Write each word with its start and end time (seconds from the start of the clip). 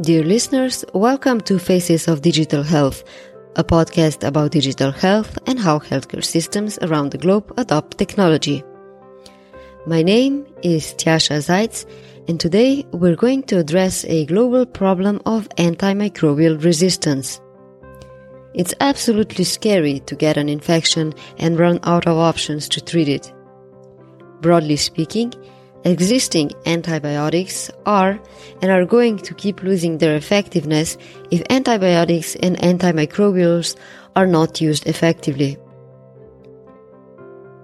Dear 0.00 0.24
listeners, 0.24 0.84
welcome 0.92 1.40
to 1.42 1.56
Faces 1.56 2.08
of 2.08 2.20
Digital 2.20 2.64
Health, 2.64 3.04
a 3.54 3.62
podcast 3.62 4.26
about 4.26 4.50
digital 4.50 4.90
health 4.90 5.38
and 5.46 5.56
how 5.56 5.78
healthcare 5.78 6.24
systems 6.24 6.80
around 6.82 7.12
the 7.12 7.18
globe 7.18 7.54
adopt 7.58 7.96
technology. 7.96 8.64
My 9.86 10.02
name 10.02 10.46
is 10.64 10.94
Tjasa 10.94 11.38
Zajc, 11.38 11.88
and 12.26 12.40
today 12.40 12.84
we're 12.90 13.14
going 13.14 13.44
to 13.44 13.60
address 13.60 14.04
a 14.06 14.26
global 14.26 14.66
problem 14.66 15.22
of 15.26 15.48
antimicrobial 15.50 16.64
resistance. 16.64 17.40
It's 18.52 18.74
absolutely 18.80 19.44
scary 19.44 20.00
to 20.06 20.16
get 20.16 20.36
an 20.36 20.48
infection 20.48 21.14
and 21.38 21.56
run 21.56 21.78
out 21.84 22.08
of 22.08 22.18
options 22.18 22.68
to 22.70 22.80
treat 22.80 23.08
it. 23.08 23.32
Broadly 24.40 24.74
speaking, 24.74 25.32
Existing 25.84 26.50
antibiotics 26.64 27.70
are 27.84 28.18
and 28.62 28.70
are 28.70 28.86
going 28.86 29.18
to 29.18 29.34
keep 29.34 29.62
losing 29.62 29.98
their 29.98 30.16
effectiveness 30.16 30.96
if 31.30 31.42
antibiotics 31.50 32.36
and 32.36 32.56
antimicrobials 32.58 33.76
are 34.16 34.26
not 34.26 34.62
used 34.62 34.86
effectively. 34.86 35.58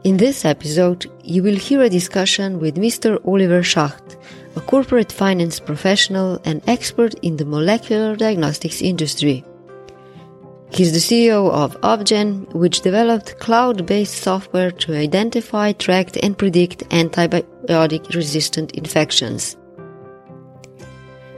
In 0.05 0.19
this 0.19 0.45
episode, 0.45 1.11
you 1.23 1.43
will 1.43 1.57
hear 1.57 1.83
a 1.83 1.89
discussion 1.89 2.59
with 2.59 2.77
Mr. 2.77 3.19
Oliver 3.27 3.63
Schacht, 3.63 4.17
a 4.57 4.61
corporate 4.61 5.13
finance 5.13 5.59
professional 5.59 6.41
and 6.45 6.63
expert 6.67 7.15
in 7.23 7.37
the 7.37 7.45
molecular 7.45 8.17
diagnostics 8.17 8.83
industry. 8.83 9.45
He's 10.73 10.93
the 10.93 10.99
CEO 10.99 11.51
of 11.51 11.79
Opgen, 11.81 12.53
which 12.55 12.83
developed 12.83 13.39
cloud-based 13.41 14.15
software 14.15 14.71
to 14.71 14.95
identify, 14.95 15.73
track, 15.73 16.11
and 16.23 16.39
predict 16.39 16.89
antibiotic-resistant 16.91 18.73
infections. 18.73 19.57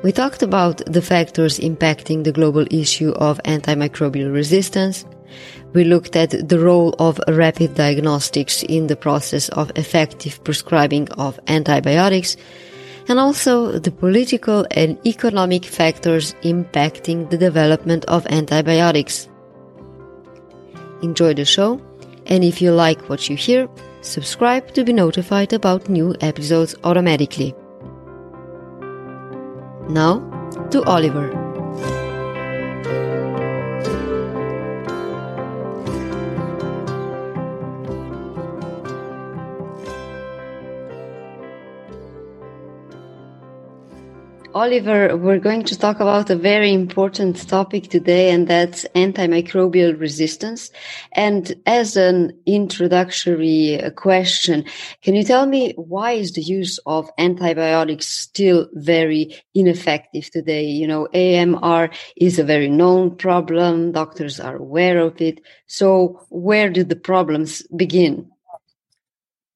We 0.03 0.13
talked 0.13 0.43
about 0.43 0.83
the 0.85 1.01
factors 1.01 1.59
impacting 1.59 2.25
the 2.25 2.33
global 2.33 2.67
issue 2.71 3.13
of 3.13 3.41
antimicrobial 3.45 4.33
resistance. 4.33 5.07
We 5.73 5.85
looked 5.85 6.15
at 6.15 6.49
the 6.49 6.59
role 6.59 6.95
of 6.99 7.19
rapid 7.27 7.75
diagnostics 7.75 8.63
in 8.65 8.89
the 8.89 8.97
process 8.97 9.49
of 9.51 9.73
effective 9.77 10.45
prescribing 10.45 11.09
of 11.13 11.41
antibiotics 11.49 12.37
and 13.09 13.19
also 13.19 13.79
the 13.79 13.91
political 13.91 14.67
and 14.71 14.99
economic 15.07 15.65
factors 15.65 16.35
impacting 16.43 17.31
the 17.31 17.39
development 17.39 18.05
of 18.07 18.27
antibiotics. 18.27 19.29
Enjoy 21.03 21.35
the 21.35 21.45
show, 21.45 21.81
and 22.27 22.45
if 22.45 22.63
you 22.63 22.73
like 22.73 23.09
what 23.09 23.29
you 23.29 23.37
hear, 23.37 23.69
subscribe 24.03 24.73
to 24.75 24.85
be 24.85 24.93
notified 24.93 25.53
about 25.53 25.89
new 25.89 26.15
episodes 26.21 26.75
automatically. 26.85 27.55
Now, 29.89 30.21
to 30.71 30.83
Oliver. 30.85 31.31
Oliver, 44.55 45.17
we're 45.17 45.39
going 45.39 45.65
to 45.65 45.79
talk 45.79 46.01
about 46.01 46.29
a 46.29 46.37
very 46.37 46.73
important 46.73 47.49
topic 47.49 47.89
today, 47.89 48.31
and 48.31 48.47
that's 48.47 48.85
antimicrobial 48.95 49.99
resistance. 49.99 50.71
And 51.13 51.55
as 51.65 51.97
an 51.97 52.39
introductory 52.45 53.81
question, 53.97 54.65
can 55.03 55.15
you 55.15 55.25
tell 55.25 55.47
me 55.47 55.73
why 55.77 56.13
is 56.13 56.33
the 56.33 56.43
use 56.43 56.79
of 56.85 57.11
antibiotics 57.17 58.07
still 58.07 58.69
very 58.75 59.35
ineffective 59.55 60.31
today? 60.31 60.65
You 60.65 60.87
know, 60.87 61.07
AMR 61.15 61.91
is 62.17 62.39
a 62.39 62.45
very 62.45 62.69
known 62.69 63.17
problem. 63.17 63.93
Doctors 63.93 64.39
are 64.39 64.57
aware 64.57 64.99
of 64.99 65.21
it. 65.21 65.41
So 65.67 66.21
where 66.29 66.69
did 66.69 66.91
the 66.91 66.97
problems 66.97 67.63
begin? 67.75 68.31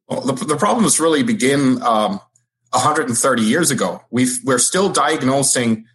Well, 0.08 0.22
the, 0.22 0.44
the 0.44 0.56
problems 0.56 1.00
really 1.00 1.22
begin 1.22 1.82
um, 1.82 2.20
130 2.70 3.42
years 3.42 3.70
ago. 3.70 4.02
We've, 4.10 4.38
we're 4.44 4.58
still 4.58 4.88
diagnosing 4.88 5.86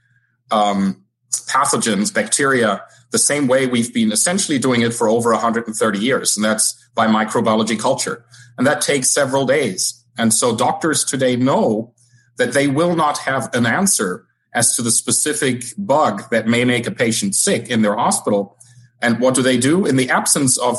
um, 0.52 1.04
pathogens, 1.48 2.14
bacteria, 2.14 2.84
the 3.12 3.20
same 3.20 3.48
way 3.48 3.68
we've 3.68 3.94
been 3.94 4.12
essentially 4.12 4.58
doing 4.58 4.82
it 4.82 4.94
for 4.94 5.08
over 5.10 5.32
130 5.32 6.00
years, 6.00 6.36
and 6.36 6.44
that's 6.44 6.90
by 6.96 7.08
microbiology 7.08 7.80
culture. 7.80 8.26
And 8.58 8.66
that 8.68 8.82
takes 8.82 9.10
several 9.10 9.46
days. 9.46 10.04
And 10.18 10.34
so 10.34 10.56
doctors 10.56 11.04
today 11.04 11.36
know 11.36 11.94
that 12.38 12.54
they 12.54 12.68
will 12.68 12.96
not 12.96 13.18
have 13.20 13.54
an 13.54 13.66
answer 13.66 14.26
as 14.54 14.76
to 14.76 14.82
the 14.82 14.92
specific 14.92 15.64
bug 15.78 16.30
that 16.32 16.48
may 16.48 16.66
make 16.66 16.88
a 16.88 16.92
patient 16.92 17.36
sick 17.36 17.70
in 17.70 17.82
their 17.82 17.96
hospital. 17.96 18.58
And 19.02 19.20
what 19.20 19.36
do 19.36 19.42
they 19.42 19.58
do? 19.58 19.86
In 19.86 19.96
the 19.96 20.10
absence 20.10 20.58
of, 20.58 20.78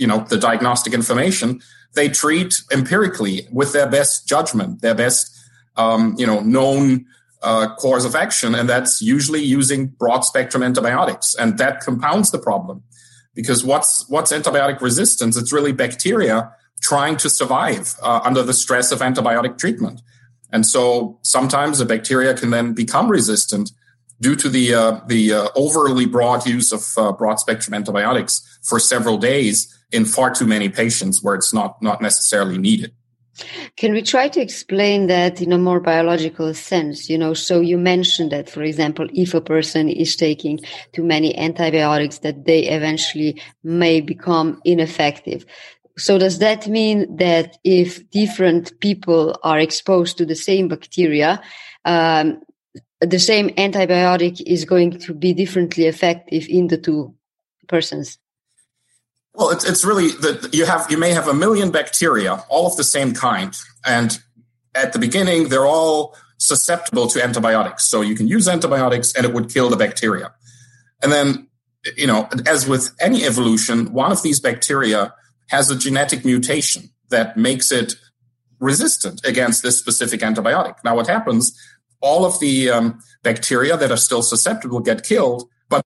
you 0.00 0.06
know, 0.06 0.24
the 0.28 0.38
diagnostic 0.38 0.94
information, 0.94 1.60
they 1.94 2.08
treat 2.08 2.62
empirically 2.72 3.46
with 3.52 3.72
their 3.72 3.88
best 3.88 4.26
judgment, 4.26 4.80
their 4.80 4.94
best, 4.94 5.30
um, 5.76 6.14
you 6.18 6.26
know, 6.26 6.40
known 6.40 7.04
uh, 7.42 7.74
course 7.76 8.04
of 8.04 8.14
action, 8.14 8.54
and 8.54 8.68
that's 8.68 9.02
usually 9.02 9.42
using 9.42 9.86
broad 9.86 10.20
spectrum 10.20 10.62
antibiotics, 10.62 11.34
and 11.34 11.58
that 11.58 11.80
compounds 11.80 12.30
the 12.30 12.38
problem 12.38 12.82
because 13.34 13.62
what's 13.62 14.08
what's 14.08 14.32
antibiotic 14.32 14.80
resistance? 14.80 15.36
It's 15.36 15.52
really 15.52 15.72
bacteria 15.72 16.52
trying 16.80 17.16
to 17.18 17.28
survive 17.28 17.94
uh, 18.02 18.20
under 18.24 18.42
the 18.42 18.54
stress 18.54 18.92
of 18.92 19.00
antibiotic 19.00 19.58
treatment, 19.58 20.00
and 20.50 20.66
so 20.66 21.18
sometimes 21.22 21.78
the 21.78 21.86
bacteria 21.86 22.34
can 22.34 22.50
then 22.50 22.72
become 22.74 23.10
resistant 23.10 23.72
due 24.20 24.36
to 24.36 24.48
the 24.48 24.74
uh, 24.74 25.00
the 25.06 25.32
uh, 25.32 25.48
overly 25.56 26.06
broad 26.06 26.46
use 26.46 26.72
of 26.72 26.86
uh, 26.96 27.12
broad 27.12 27.36
spectrum 27.36 27.74
antibiotics 27.74 28.58
for 28.62 28.78
several 28.78 29.16
days 29.16 29.74
in 29.92 30.04
far 30.04 30.32
too 30.32 30.46
many 30.46 30.68
patients 30.68 31.22
where 31.22 31.34
it's 31.34 31.52
not 31.52 31.80
not 31.82 32.00
necessarily 32.00 32.58
needed. 32.58 32.92
Can 33.76 33.92
we 33.92 34.02
try 34.02 34.28
to 34.28 34.40
explain 34.40 35.06
that 35.06 35.40
in 35.40 35.52
a 35.52 35.58
more 35.58 35.80
biological 35.80 36.52
sense? 36.52 37.08
You 37.08 37.16
know, 37.16 37.34
so 37.34 37.60
you 37.60 37.78
mentioned 37.78 38.32
that, 38.32 38.50
for 38.50 38.62
example, 38.62 39.08
if 39.14 39.34
a 39.34 39.40
person 39.40 39.88
is 39.88 40.16
taking 40.16 40.60
too 40.92 41.02
many 41.02 41.36
antibiotics, 41.38 42.18
that 42.18 42.44
they 42.44 42.68
eventually 42.68 43.40
may 43.62 44.00
become 44.00 44.60
ineffective. 44.64 45.46
So 45.96 46.18
does 46.18 46.38
that 46.38 46.66
mean 46.66 47.16
that 47.16 47.58
if 47.64 48.08
different 48.10 48.78
people 48.80 49.38
are 49.42 49.58
exposed 49.58 50.18
to 50.18 50.26
the 50.26 50.36
same 50.36 50.68
bacteria, 50.68 51.42
um, 51.84 52.40
the 53.00 53.18
same 53.18 53.50
antibiotic 53.50 54.40
is 54.46 54.64
going 54.64 54.98
to 54.98 55.14
be 55.14 55.32
differently 55.32 55.86
effective 55.86 56.46
in 56.48 56.68
the 56.68 56.78
two 56.78 57.14
persons? 57.68 58.18
Well, 59.34 59.50
it's, 59.50 59.64
it's 59.64 59.84
really 59.84 60.08
that 60.08 60.52
you 60.52 60.66
have 60.66 60.90
you 60.90 60.98
may 60.98 61.12
have 61.12 61.28
a 61.28 61.34
million 61.34 61.70
bacteria, 61.70 62.44
all 62.48 62.66
of 62.66 62.76
the 62.76 62.84
same 62.84 63.14
kind, 63.14 63.56
and 63.84 64.18
at 64.74 64.92
the 64.92 64.98
beginning 64.98 65.48
they're 65.48 65.66
all 65.66 66.16
susceptible 66.38 67.06
to 67.08 67.22
antibiotics. 67.22 67.84
So 67.84 68.00
you 68.00 68.16
can 68.16 68.26
use 68.26 68.48
antibiotics 68.48 69.14
and 69.14 69.24
it 69.24 69.32
would 69.32 69.52
kill 69.52 69.68
the 69.68 69.76
bacteria. 69.76 70.32
And 71.02 71.12
then, 71.12 71.48
you 71.96 72.06
know, 72.06 72.28
as 72.46 72.66
with 72.66 72.92
any 72.98 73.24
evolution, 73.24 73.92
one 73.92 74.10
of 74.10 74.22
these 74.22 74.40
bacteria 74.40 75.14
has 75.48 75.70
a 75.70 75.76
genetic 75.76 76.24
mutation 76.24 76.90
that 77.10 77.36
makes 77.36 77.70
it 77.70 77.96
resistant 78.58 79.24
against 79.24 79.62
this 79.62 79.78
specific 79.78 80.20
antibiotic. 80.20 80.76
Now, 80.84 80.96
what 80.96 81.06
happens? 81.06 81.58
All 82.00 82.24
of 82.24 82.40
the 82.40 82.70
um, 82.70 83.00
bacteria 83.22 83.76
that 83.76 83.90
are 83.90 83.96
still 83.96 84.22
susceptible 84.22 84.80
get 84.80 85.04
killed, 85.04 85.48
but 85.68 85.84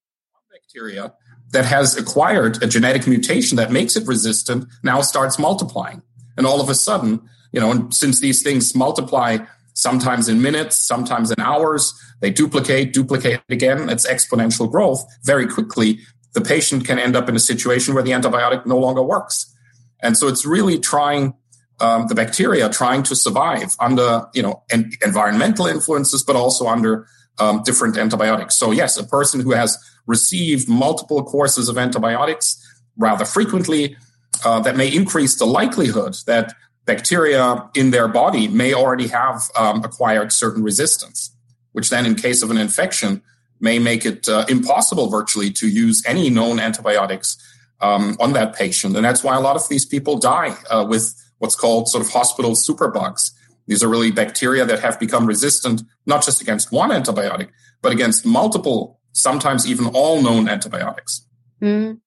bacteria 0.52 1.12
that 1.54 1.64
has 1.64 1.96
acquired 1.96 2.62
a 2.62 2.66
genetic 2.66 3.06
mutation 3.06 3.56
that 3.56 3.70
makes 3.70 3.96
it 3.96 4.06
resistant 4.06 4.66
now 4.82 5.00
starts 5.00 5.38
multiplying. 5.38 6.02
And 6.36 6.46
all 6.46 6.60
of 6.60 6.68
a 6.68 6.74
sudden, 6.74 7.22
you 7.52 7.60
know, 7.60 7.88
since 7.90 8.18
these 8.18 8.42
things 8.42 8.74
multiply 8.74 9.38
sometimes 9.74 10.28
in 10.28 10.42
minutes, 10.42 10.76
sometimes 10.76 11.30
in 11.30 11.40
hours, 11.40 11.94
they 12.20 12.30
duplicate, 12.30 12.92
duplicate 12.92 13.40
again, 13.48 13.88
it's 13.88 14.06
exponential 14.06 14.70
growth. 14.70 15.04
Very 15.22 15.46
quickly, 15.46 16.00
the 16.32 16.40
patient 16.40 16.84
can 16.84 16.98
end 16.98 17.14
up 17.14 17.28
in 17.28 17.36
a 17.36 17.40
situation 17.40 17.94
where 17.94 18.02
the 18.02 18.10
antibiotic 18.10 18.66
no 18.66 18.76
longer 18.76 19.02
works. 19.02 19.54
And 20.02 20.18
so 20.18 20.26
it's 20.26 20.44
really 20.44 20.80
trying 20.80 21.34
um, 21.80 22.06
the 22.08 22.14
bacteria 22.16 22.68
trying 22.68 23.02
to 23.04 23.16
survive 23.16 23.76
under 23.80 24.26
you 24.32 24.42
know 24.42 24.62
en- 24.70 24.90
environmental 25.04 25.66
influences, 25.66 26.22
but 26.24 26.34
also 26.36 26.66
under 26.66 27.06
um, 27.38 27.62
different 27.64 27.96
antibiotics. 27.96 28.56
So 28.56 28.72
yes, 28.72 28.96
a 28.96 29.04
person 29.04 29.40
who 29.40 29.52
has 29.52 29.78
received 30.06 30.68
multiple 30.68 31.22
courses 31.22 31.68
of 31.68 31.78
antibiotics 31.78 32.60
rather 32.96 33.24
frequently, 33.24 33.96
uh, 34.44 34.60
that 34.60 34.76
may 34.76 34.88
increase 34.88 35.36
the 35.38 35.46
likelihood 35.46 36.16
that 36.26 36.54
bacteria 36.84 37.68
in 37.74 37.90
their 37.90 38.08
body 38.08 38.48
may 38.48 38.74
already 38.74 39.08
have 39.08 39.50
um, 39.56 39.82
acquired 39.84 40.32
certain 40.32 40.62
resistance, 40.62 41.34
which 41.72 41.90
then, 41.90 42.04
in 42.06 42.14
case 42.14 42.42
of 42.42 42.50
an 42.50 42.58
infection, 42.58 43.22
may 43.60 43.78
make 43.78 44.04
it 44.04 44.28
uh, 44.28 44.44
impossible 44.48 45.08
virtually 45.08 45.50
to 45.50 45.68
use 45.68 46.02
any 46.06 46.28
known 46.28 46.60
antibiotics 46.60 47.36
um, 47.80 48.16
on 48.20 48.32
that 48.32 48.54
patient. 48.54 48.94
And 48.96 49.04
that's 49.04 49.24
why 49.24 49.36
a 49.36 49.40
lot 49.40 49.56
of 49.56 49.68
these 49.68 49.86
people 49.86 50.18
die 50.18 50.56
uh, 50.70 50.84
with 50.88 51.14
what's 51.38 51.56
called 51.56 51.88
sort 51.88 52.04
of 52.04 52.10
hospital 52.10 52.52
superbugs. 52.52 53.30
These 53.66 53.82
are 53.82 53.88
really 53.88 54.10
bacteria 54.10 54.64
that 54.66 54.80
have 54.80 55.00
become 55.00 55.26
resistant, 55.26 55.82
not 56.06 56.24
just 56.24 56.42
against 56.42 56.70
one 56.70 56.90
antibiotic, 56.90 57.48
but 57.80 57.92
against 57.92 58.26
multiple, 58.26 59.00
sometimes 59.14 59.66
even 59.66 59.86
all 59.86 60.20
known 60.22 60.48
antibiotics. 60.48 61.26
Mm. 61.62 61.98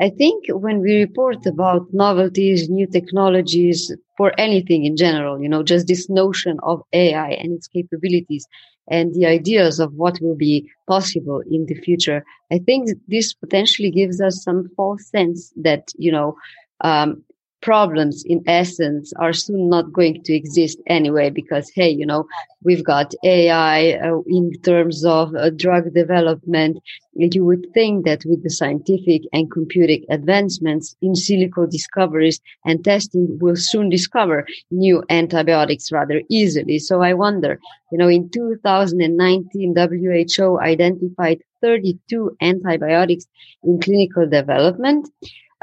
I 0.00 0.10
think 0.10 0.46
when 0.48 0.80
we 0.80 0.96
report 0.96 1.46
about 1.46 1.86
novelties, 1.92 2.68
new 2.68 2.86
technologies 2.86 3.94
for 4.16 4.32
anything 4.38 4.84
in 4.84 4.96
general, 4.96 5.40
you 5.40 5.48
know, 5.48 5.62
just 5.62 5.86
this 5.86 6.10
notion 6.10 6.58
of 6.64 6.82
AI 6.92 7.30
and 7.30 7.52
its 7.52 7.68
capabilities 7.68 8.44
and 8.90 9.14
the 9.14 9.26
ideas 9.26 9.78
of 9.78 9.92
what 9.94 10.18
will 10.20 10.34
be 10.34 10.68
possible 10.88 11.42
in 11.48 11.66
the 11.66 11.74
future, 11.74 12.24
I 12.50 12.58
think 12.58 12.88
this 13.06 13.32
potentially 13.34 13.90
gives 13.90 14.20
us 14.20 14.42
some 14.42 14.68
false 14.76 15.08
sense 15.08 15.52
that, 15.62 15.88
you 15.96 16.10
know, 16.10 16.36
um, 16.80 17.22
problems 17.64 18.22
in 18.26 18.42
essence 18.46 19.12
are 19.18 19.32
soon 19.32 19.70
not 19.70 19.90
going 19.90 20.22
to 20.22 20.34
exist 20.34 20.78
anyway 20.86 21.30
because 21.30 21.70
hey 21.74 21.88
you 21.88 22.04
know 22.04 22.26
we've 22.62 22.84
got 22.84 23.14
ai 23.24 23.92
uh, 23.94 24.20
in 24.26 24.52
terms 24.62 25.04
of 25.04 25.34
uh, 25.34 25.50
drug 25.50 25.92
development. 25.94 26.78
You 27.16 27.44
would 27.44 27.66
think 27.72 28.04
that 28.04 28.22
with 28.26 28.42
the 28.42 28.50
scientific 28.50 29.22
and 29.32 29.50
computing 29.50 30.04
advancements 30.10 30.94
in 31.00 31.12
silico 31.14 31.70
discoveries 31.70 32.38
and 32.66 32.84
testing 32.84 33.38
we'll 33.40 33.56
soon 33.56 33.88
discover 33.88 34.46
new 34.70 35.02
antibiotics 35.08 35.90
rather 35.90 36.20
easily. 36.28 36.78
So 36.78 37.00
i 37.00 37.14
wonder 37.14 37.58
you 37.90 37.98
know 37.98 38.08
in 38.08 38.28
2019 38.28 39.74
WHO 39.74 40.60
identified 40.60 41.38
32 41.62 42.36
antibiotics 42.42 43.24
in 43.62 43.80
clinical 43.80 44.28
development 44.28 45.08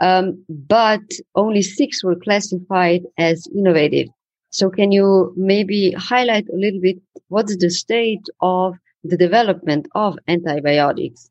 um, 0.01 0.43
but 0.49 1.01
only 1.35 1.61
six 1.61 2.03
were 2.03 2.15
classified 2.15 3.03
as 3.17 3.47
innovative. 3.55 4.07
So 4.49 4.69
can 4.69 4.91
you 4.91 5.33
maybe 5.37 5.91
highlight 5.91 6.49
a 6.49 6.57
little 6.57 6.81
bit 6.81 6.97
what's 7.29 7.55
the 7.55 7.69
state 7.69 8.25
of 8.41 8.75
the 9.03 9.15
development 9.15 9.87
of 9.95 10.17
antibiotics? 10.27 11.29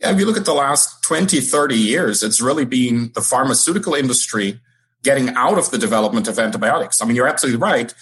Yeah, 0.00 0.12
if 0.12 0.20
you 0.20 0.26
look 0.26 0.36
at 0.36 0.44
the 0.44 0.54
last 0.54 1.02
20, 1.02 1.40
30 1.40 1.74
years, 1.74 2.22
it's 2.22 2.40
really 2.40 2.64
been 2.64 3.10
the 3.14 3.20
pharmaceutical 3.20 3.94
industry 3.94 4.60
getting 5.02 5.30
out 5.30 5.58
of 5.58 5.70
the 5.70 5.78
development 5.78 6.28
of 6.28 6.38
antibiotics. 6.38 7.02
I 7.02 7.06
mean, 7.06 7.16
you're 7.16 7.28
absolutely 7.28 7.60
right. 7.60 7.92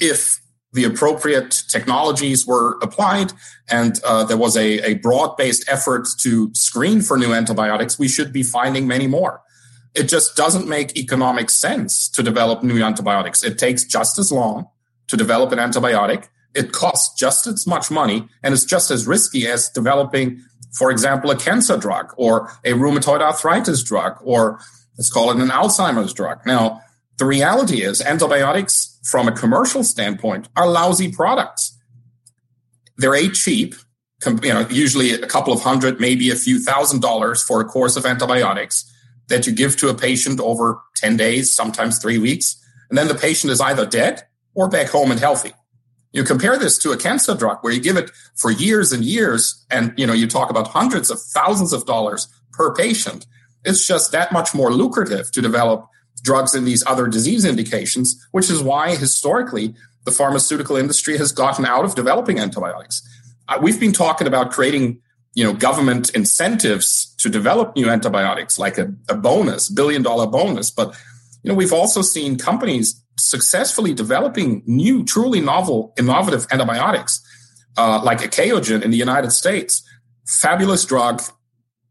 If 0.00 0.41
the 0.72 0.84
appropriate 0.84 1.64
technologies 1.68 2.46
were 2.46 2.78
applied 2.80 3.32
and 3.70 4.00
uh, 4.04 4.24
there 4.24 4.38
was 4.38 4.56
a, 4.56 4.78
a 4.80 4.94
broad 4.94 5.36
based 5.36 5.64
effort 5.68 6.08
to 6.20 6.52
screen 6.54 7.02
for 7.02 7.18
new 7.18 7.32
antibiotics, 7.32 7.98
we 7.98 8.08
should 8.08 8.32
be 8.32 8.42
finding 8.42 8.86
many 8.86 9.06
more. 9.06 9.42
It 9.94 10.04
just 10.04 10.34
doesn't 10.34 10.66
make 10.66 10.96
economic 10.96 11.50
sense 11.50 12.08
to 12.10 12.22
develop 12.22 12.62
new 12.62 12.82
antibiotics. 12.82 13.44
It 13.44 13.58
takes 13.58 13.84
just 13.84 14.18
as 14.18 14.32
long 14.32 14.66
to 15.08 15.16
develop 15.16 15.52
an 15.52 15.58
antibiotic. 15.58 16.28
It 16.54 16.72
costs 16.72 17.18
just 17.18 17.46
as 17.46 17.66
much 17.66 17.90
money 17.90 18.28
and 18.42 18.54
it's 18.54 18.64
just 18.64 18.90
as 18.90 19.06
risky 19.06 19.46
as 19.46 19.68
developing, 19.68 20.42
for 20.72 20.90
example, 20.90 21.30
a 21.30 21.36
cancer 21.36 21.76
drug 21.76 22.14
or 22.16 22.50
a 22.64 22.72
rheumatoid 22.72 23.20
arthritis 23.20 23.82
drug 23.82 24.18
or 24.22 24.58
let's 24.96 25.10
call 25.10 25.30
it 25.30 25.36
an 25.36 25.48
Alzheimer's 25.48 26.14
drug. 26.14 26.40
Now, 26.46 26.80
the 27.18 27.26
reality 27.26 27.82
is 27.82 28.00
antibiotics 28.00 28.91
from 29.02 29.28
a 29.28 29.32
commercial 29.32 29.84
standpoint 29.84 30.48
are 30.56 30.68
lousy 30.68 31.10
products. 31.10 31.78
They're 32.96 33.14
a 33.14 33.28
cheap, 33.28 33.74
you 34.24 34.52
know, 34.52 34.66
usually 34.70 35.12
a 35.12 35.26
couple 35.26 35.52
of 35.52 35.62
hundred, 35.62 36.00
maybe 36.00 36.30
a 36.30 36.36
few 36.36 36.58
thousand 36.58 37.00
dollars 37.00 37.42
for 37.42 37.60
a 37.60 37.64
course 37.64 37.96
of 37.96 38.06
antibiotics 38.06 38.88
that 39.28 39.46
you 39.46 39.52
give 39.52 39.76
to 39.78 39.88
a 39.88 39.94
patient 39.94 40.40
over 40.40 40.80
10 40.96 41.16
days, 41.16 41.52
sometimes 41.52 41.98
three 41.98 42.18
weeks. 42.18 42.56
And 42.88 42.98
then 42.98 43.08
the 43.08 43.14
patient 43.14 43.50
is 43.50 43.60
either 43.60 43.86
dead 43.86 44.24
or 44.54 44.68
back 44.68 44.88
home 44.88 45.10
and 45.10 45.18
healthy. 45.18 45.52
You 46.12 46.24
compare 46.24 46.58
this 46.58 46.76
to 46.78 46.92
a 46.92 46.96
cancer 46.96 47.34
drug 47.34 47.58
where 47.62 47.72
you 47.72 47.80
give 47.80 47.96
it 47.96 48.10
for 48.36 48.50
years 48.50 48.92
and 48.92 49.02
years 49.02 49.64
and, 49.70 49.94
you 49.96 50.06
know, 50.06 50.12
you 50.12 50.26
talk 50.26 50.50
about 50.50 50.68
hundreds 50.68 51.10
of 51.10 51.20
thousands 51.20 51.72
of 51.72 51.86
dollars 51.86 52.28
per 52.52 52.74
patient. 52.74 53.26
It's 53.64 53.86
just 53.86 54.12
that 54.12 54.32
much 54.32 54.54
more 54.54 54.70
lucrative 54.70 55.32
to 55.32 55.40
develop 55.40 55.86
drugs 56.22 56.54
in 56.54 56.64
these 56.64 56.84
other 56.86 57.06
disease 57.08 57.44
indications, 57.44 58.24
which 58.30 58.50
is 58.50 58.62
why 58.62 58.96
historically 58.96 59.74
the 60.04 60.10
pharmaceutical 60.10 60.76
industry 60.76 61.18
has 61.18 61.32
gotten 61.32 61.64
out 61.64 61.84
of 61.84 61.94
developing 61.94 62.38
antibiotics. 62.38 63.06
Uh, 63.48 63.58
we've 63.60 63.78
been 63.78 63.92
talking 63.92 64.26
about 64.26 64.50
creating 64.50 65.00
you 65.34 65.44
know 65.44 65.52
government 65.52 66.10
incentives 66.10 67.14
to 67.16 67.28
develop 67.28 67.74
new 67.74 67.88
antibiotics 67.88 68.58
like 68.58 68.78
a, 68.78 68.92
a 69.08 69.14
bonus 69.14 69.68
billion 69.68 70.02
dollar 70.02 70.26
bonus. 70.26 70.70
But 70.70 70.94
you 71.42 71.50
know 71.50 71.54
we've 71.54 71.72
also 71.72 72.02
seen 72.02 72.38
companies 72.38 73.02
successfully 73.18 73.94
developing 73.94 74.62
new 74.66 75.04
truly 75.04 75.40
novel 75.40 75.92
innovative 75.98 76.46
antibiotics 76.50 77.22
uh, 77.76 78.02
like 78.02 78.18
Achaogen 78.18 78.82
in 78.82 78.90
the 78.90 78.96
united 78.96 79.30
states. 79.30 79.82
Fabulous 80.26 80.84
drug 80.84 81.22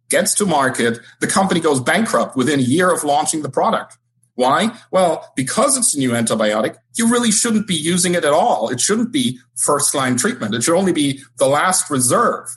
gets 0.10 0.34
to 0.36 0.46
market. 0.46 1.00
The 1.20 1.28
company 1.28 1.60
goes 1.60 1.80
bankrupt 1.80 2.36
within 2.36 2.60
a 2.60 2.64
year 2.64 2.92
of 2.92 3.04
launching 3.04 3.42
the 3.42 3.50
product 3.50 3.98
why? 4.42 4.78
Well, 4.92 5.32
because 5.36 5.78
it's 5.78 5.94
a 5.94 6.00
new 6.00 6.12
antibiotic, 6.12 6.76
you 6.98 7.10
really 7.10 7.32
shouldn't 7.32 7.68
be 7.68 7.76
using 7.76 8.16
it 8.16 8.26
at 8.26 8.34
all. 8.34 8.70
It 8.70 8.82
shouldn't 8.82 9.12
be 9.12 9.40
first 9.56 9.96
line 9.96 10.18
treatment. 10.18 10.54
It 10.54 10.64
should 10.64 10.78
only 10.78 10.92
be 10.92 11.22
the 11.38 11.48
last 11.48 11.90
reserve. 11.90 12.48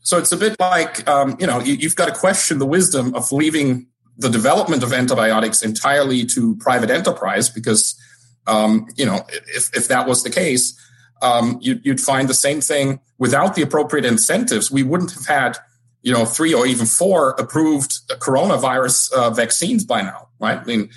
So 0.00 0.18
it's 0.18 0.32
a 0.32 0.36
bit 0.36 0.58
like, 0.60 1.06
um, 1.08 1.36
you 1.40 1.46
know, 1.46 1.60
you, 1.60 1.74
you've 1.74 1.96
got 1.96 2.06
to 2.06 2.14
question 2.14 2.58
the 2.58 2.66
wisdom 2.66 3.14
of 3.14 3.30
leaving 3.32 3.88
the 4.16 4.30
development 4.30 4.82
of 4.82 4.92
antibiotics 4.92 5.62
entirely 5.62 6.24
to 6.24 6.56
private 6.56 6.90
enterprise 6.90 7.50
because, 7.50 8.00
um, 8.46 8.86
you 8.96 9.04
know, 9.04 9.26
if, 9.48 9.76
if 9.76 9.88
that 9.88 10.06
was 10.06 10.22
the 10.22 10.30
case, 10.30 10.80
um, 11.20 11.58
you, 11.60 11.80
you'd 11.82 12.00
find 12.00 12.28
the 12.28 12.34
same 12.34 12.60
thing 12.60 13.00
without 13.18 13.54
the 13.56 13.62
appropriate 13.62 14.04
incentives. 14.04 14.70
We 14.70 14.82
wouldn't 14.82 15.12
have 15.12 15.26
had 15.26 15.58
you 16.06 16.12
know, 16.12 16.24
three 16.24 16.54
or 16.54 16.66
even 16.68 16.86
four 16.86 17.30
approved 17.30 18.08
coronavirus 18.20 19.10
uh, 19.12 19.30
vaccines 19.30 19.84
by 19.84 20.02
now, 20.02 20.25
right? 20.40 20.58
I 20.58 20.64
mean, 20.64 20.90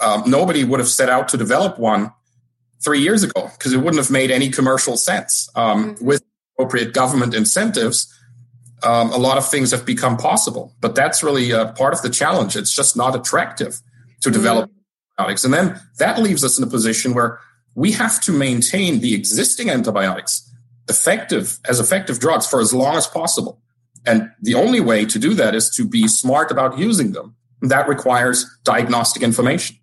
um, 0.00 0.24
nobody 0.26 0.64
would 0.64 0.80
have 0.80 0.88
set 0.88 1.08
out 1.08 1.28
to 1.28 1.36
develop 1.36 1.78
one 1.78 2.12
three 2.82 3.00
years 3.00 3.22
ago 3.22 3.50
because 3.56 3.72
it 3.72 3.78
wouldn't 3.78 3.98
have 3.98 4.10
made 4.10 4.30
any 4.30 4.50
commercial 4.50 4.96
sense. 4.96 5.48
Um, 5.54 5.94
mm-hmm. 5.94 6.04
With 6.04 6.24
appropriate 6.58 6.92
government 6.92 7.34
incentives, 7.34 8.12
um, 8.82 9.10
a 9.12 9.16
lot 9.16 9.38
of 9.38 9.48
things 9.48 9.70
have 9.70 9.86
become 9.86 10.16
possible. 10.16 10.74
But 10.80 10.94
that's 10.94 11.22
really 11.22 11.52
uh, 11.52 11.72
part 11.72 11.94
of 11.94 12.02
the 12.02 12.10
challenge. 12.10 12.56
It's 12.56 12.74
just 12.74 12.96
not 12.96 13.14
attractive 13.14 13.80
to 14.20 14.28
mm-hmm. 14.28 14.32
develop 14.32 14.70
antibiotics. 15.18 15.44
And 15.44 15.54
then 15.54 15.80
that 15.98 16.20
leaves 16.20 16.44
us 16.44 16.58
in 16.58 16.64
a 16.64 16.70
position 16.70 17.14
where 17.14 17.38
we 17.74 17.92
have 17.92 18.20
to 18.22 18.32
maintain 18.32 19.00
the 19.00 19.14
existing 19.14 19.70
antibiotics 19.70 20.48
effective 20.88 21.58
as 21.68 21.80
effective 21.80 22.18
drugs 22.18 22.46
for 22.46 22.60
as 22.60 22.74
long 22.74 22.96
as 22.96 23.06
possible. 23.06 23.60
And 24.04 24.30
the 24.40 24.54
only 24.54 24.80
way 24.80 25.04
to 25.06 25.18
do 25.18 25.32
that 25.34 25.54
is 25.54 25.70
to 25.76 25.86
be 25.88 26.08
smart 26.08 26.50
about 26.50 26.76
using 26.76 27.12
them. 27.12 27.36
That 27.62 27.88
requires 27.88 28.44
diagnostic 28.64 29.22
information. 29.22 29.76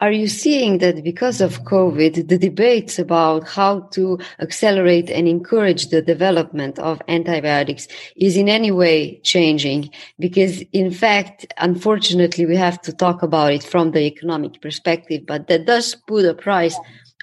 Are 0.00 0.12
you 0.12 0.28
seeing 0.28 0.78
that 0.78 1.02
because 1.02 1.40
of 1.40 1.64
COVID, 1.64 2.28
the 2.28 2.36
debates 2.36 2.98
about 2.98 3.48
how 3.48 3.80
to 3.92 4.18
accelerate 4.38 5.08
and 5.08 5.26
encourage 5.26 5.88
the 5.88 6.02
development 6.02 6.78
of 6.78 7.00
antibiotics 7.08 7.88
is 8.16 8.36
in 8.36 8.50
any 8.50 8.70
way 8.70 9.18
changing? 9.20 9.90
Because 10.18 10.62
in 10.72 10.90
fact, 10.90 11.46
unfortunately, 11.56 12.44
we 12.44 12.56
have 12.56 12.82
to 12.82 12.92
talk 12.92 13.22
about 13.22 13.52
it 13.52 13.62
from 13.62 13.92
the 13.92 14.00
economic 14.00 14.60
perspective, 14.60 15.22
but 15.26 15.46
that 15.46 15.64
does 15.64 15.94
put 16.06 16.26
a 16.26 16.34
price 16.34 16.76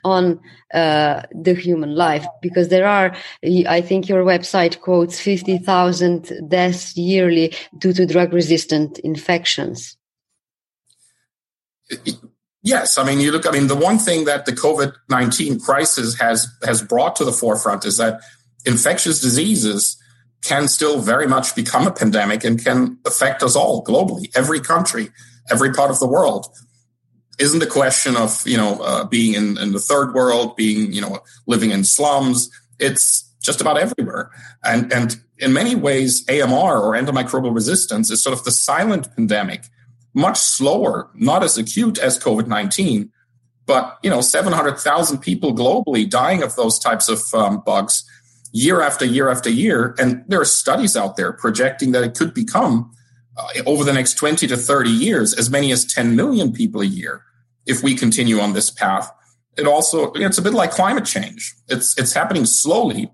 on 0.03 0.39
uh, 0.73 1.21
the 1.31 1.53
human 1.53 1.95
life 1.95 2.25
because 2.41 2.69
there 2.69 2.87
are 2.87 3.15
i 3.67 3.81
think 3.81 4.09
your 4.09 4.23
website 4.23 4.79
quotes 4.81 5.19
50,000 5.19 6.49
deaths 6.49 6.97
yearly 6.97 7.53
due 7.77 7.93
to 7.93 8.05
drug 8.05 8.33
resistant 8.33 8.99
infections. 8.99 9.97
Yes 12.65 12.97
i 12.97 13.03
mean 13.03 13.19
you 13.19 13.33
look 13.33 13.45
i 13.45 13.51
mean 13.51 13.67
the 13.67 13.75
one 13.75 13.99
thing 13.99 14.23
that 14.23 14.45
the 14.45 14.53
covid-19 14.53 15.61
crisis 15.61 16.17
has 16.17 16.47
has 16.63 16.81
brought 16.81 17.13
to 17.17 17.25
the 17.25 17.33
forefront 17.33 17.83
is 17.83 17.97
that 17.97 18.21
infectious 18.65 19.19
diseases 19.19 19.97
can 20.45 20.69
still 20.69 20.99
very 21.01 21.27
much 21.27 21.55
become 21.55 21.87
a 21.87 21.91
pandemic 21.91 22.45
and 22.45 22.63
can 22.63 22.97
affect 23.05 23.43
us 23.43 23.57
all 23.57 23.83
globally 23.83 24.31
every 24.33 24.61
country 24.61 25.09
every 25.51 25.73
part 25.73 25.91
of 25.91 25.99
the 25.99 26.07
world 26.07 26.47
isn't 27.39 27.63
a 27.63 27.67
question 27.67 28.15
of 28.15 28.45
you 28.45 28.57
know 28.57 28.79
uh, 28.81 29.03
being 29.05 29.33
in, 29.33 29.57
in 29.57 29.71
the 29.71 29.79
third 29.79 30.13
world, 30.13 30.55
being 30.55 30.91
you 30.93 31.01
know 31.01 31.19
living 31.47 31.71
in 31.71 31.83
slums. 31.83 32.49
It's 32.79 33.29
just 33.41 33.61
about 33.61 33.77
everywhere, 33.77 34.31
and 34.63 34.91
and 34.93 35.19
in 35.39 35.53
many 35.53 35.75
ways, 35.75 36.27
AMR 36.29 36.79
or 36.79 36.93
antimicrobial 36.93 37.53
resistance 37.53 38.09
is 38.11 38.21
sort 38.21 38.37
of 38.37 38.43
the 38.43 38.51
silent 38.51 39.13
pandemic, 39.15 39.65
much 40.13 40.37
slower, 40.37 41.09
not 41.15 41.43
as 41.43 41.57
acute 41.57 41.97
as 41.97 42.19
COVID 42.19 42.47
nineteen, 42.47 43.11
but 43.65 43.97
you 44.03 44.09
know, 44.09 44.21
seven 44.21 44.53
hundred 44.53 44.77
thousand 44.77 45.19
people 45.19 45.53
globally 45.53 46.09
dying 46.09 46.43
of 46.43 46.55
those 46.55 46.79
types 46.79 47.09
of 47.09 47.21
um, 47.33 47.61
bugs 47.65 48.03
year 48.51 48.81
after 48.81 49.05
year 49.05 49.29
after 49.29 49.49
year, 49.49 49.95
and 49.97 50.23
there 50.27 50.39
are 50.39 50.45
studies 50.45 50.95
out 50.95 51.17
there 51.17 51.33
projecting 51.33 51.91
that 51.91 52.03
it 52.03 52.15
could 52.15 52.33
become 52.33 52.91
uh, 53.37 53.47
over 53.65 53.83
the 53.83 53.93
next 53.93 54.15
20 54.15 54.47
to 54.47 54.57
30 54.57 54.89
years, 54.89 55.33
as 55.33 55.49
many 55.49 55.71
as 55.71 55.85
10 55.85 56.15
million 56.15 56.51
people 56.51 56.81
a 56.81 56.85
year, 56.85 57.23
if 57.65 57.83
we 57.83 57.95
continue 57.95 58.39
on 58.39 58.53
this 58.53 58.69
path. 58.69 59.11
It 59.57 59.67
also, 59.67 60.11
it's 60.13 60.37
a 60.37 60.41
bit 60.41 60.53
like 60.53 60.71
climate 60.71 61.05
change. 61.05 61.53
It's, 61.67 61.97
it's 61.97 62.13
happening 62.13 62.45
slowly. 62.45 63.11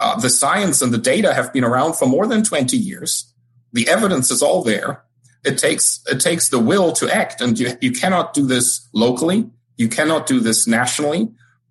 Uh, 0.00 0.18
the 0.18 0.30
science 0.30 0.82
and 0.82 0.92
the 0.92 0.98
data 0.98 1.32
have 1.32 1.52
been 1.52 1.64
around 1.64 1.94
for 1.94 2.06
more 2.06 2.26
than 2.26 2.42
20 2.42 2.76
years. 2.76 3.32
The 3.72 3.88
evidence 3.88 4.30
is 4.30 4.42
all 4.42 4.62
there. 4.62 5.04
It 5.44 5.58
takes 5.58 6.00
it 6.06 6.20
takes 6.20 6.50
the 6.50 6.58
will 6.60 6.92
to 6.92 7.12
act, 7.12 7.40
and 7.40 7.58
you 7.58 7.76
you 7.80 7.90
cannot 7.90 8.32
do 8.32 8.46
this 8.46 8.88
locally. 8.92 9.50
You 9.76 9.88
cannot 9.88 10.26
do 10.26 10.38
this 10.38 10.68
nationally 10.68 11.30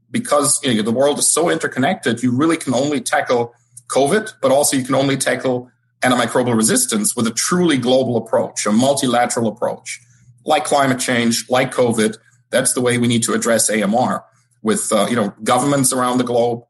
because 0.10 0.62
you 0.64 0.76
know, 0.76 0.82
the 0.82 0.92
world 0.92 1.20
is 1.20 1.28
so 1.28 1.50
interconnected. 1.50 2.22
You 2.22 2.36
really 2.36 2.58
can 2.58 2.74
only 2.74 3.00
tackle 3.00 3.54
COVID, 3.88 4.34
but 4.42 4.52
also 4.52 4.76
you 4.76 4.84
can 4.84 4.96
only 4.96 5.16
tackle 5.16 5.70
antimicrobial 6.02 6.56
resistance 6.56 7.16
with 7.16 7.28
a 7.28 7.32
truly 7.32 7.78
global 7.78 8.18
approach, 8.18 8.66
a 8.66 8.72
multilateral 8.72 9.48
approach, 9.48 10.00
like 10.46 10.66
climate 10.66 11.00
change, 11.00 11.50
like 11.50 11.74
COVID. 11.74 12.18
That's 12.50 12.74
the 12.74 12.82
way 12.82 12.98
we 12.98 13.08
need 13.08 13.24
to 13.24 13.34
address 13.34 13.70
AMR 13.70 14.24
with 14.62 14.92
uh, 14.92 15.08
you 15.10 15.16
know 15.16 15.34
governments 15.44 15.94
around 15.94 16.18
the 16.18 16.24
globe, 16.24 16.64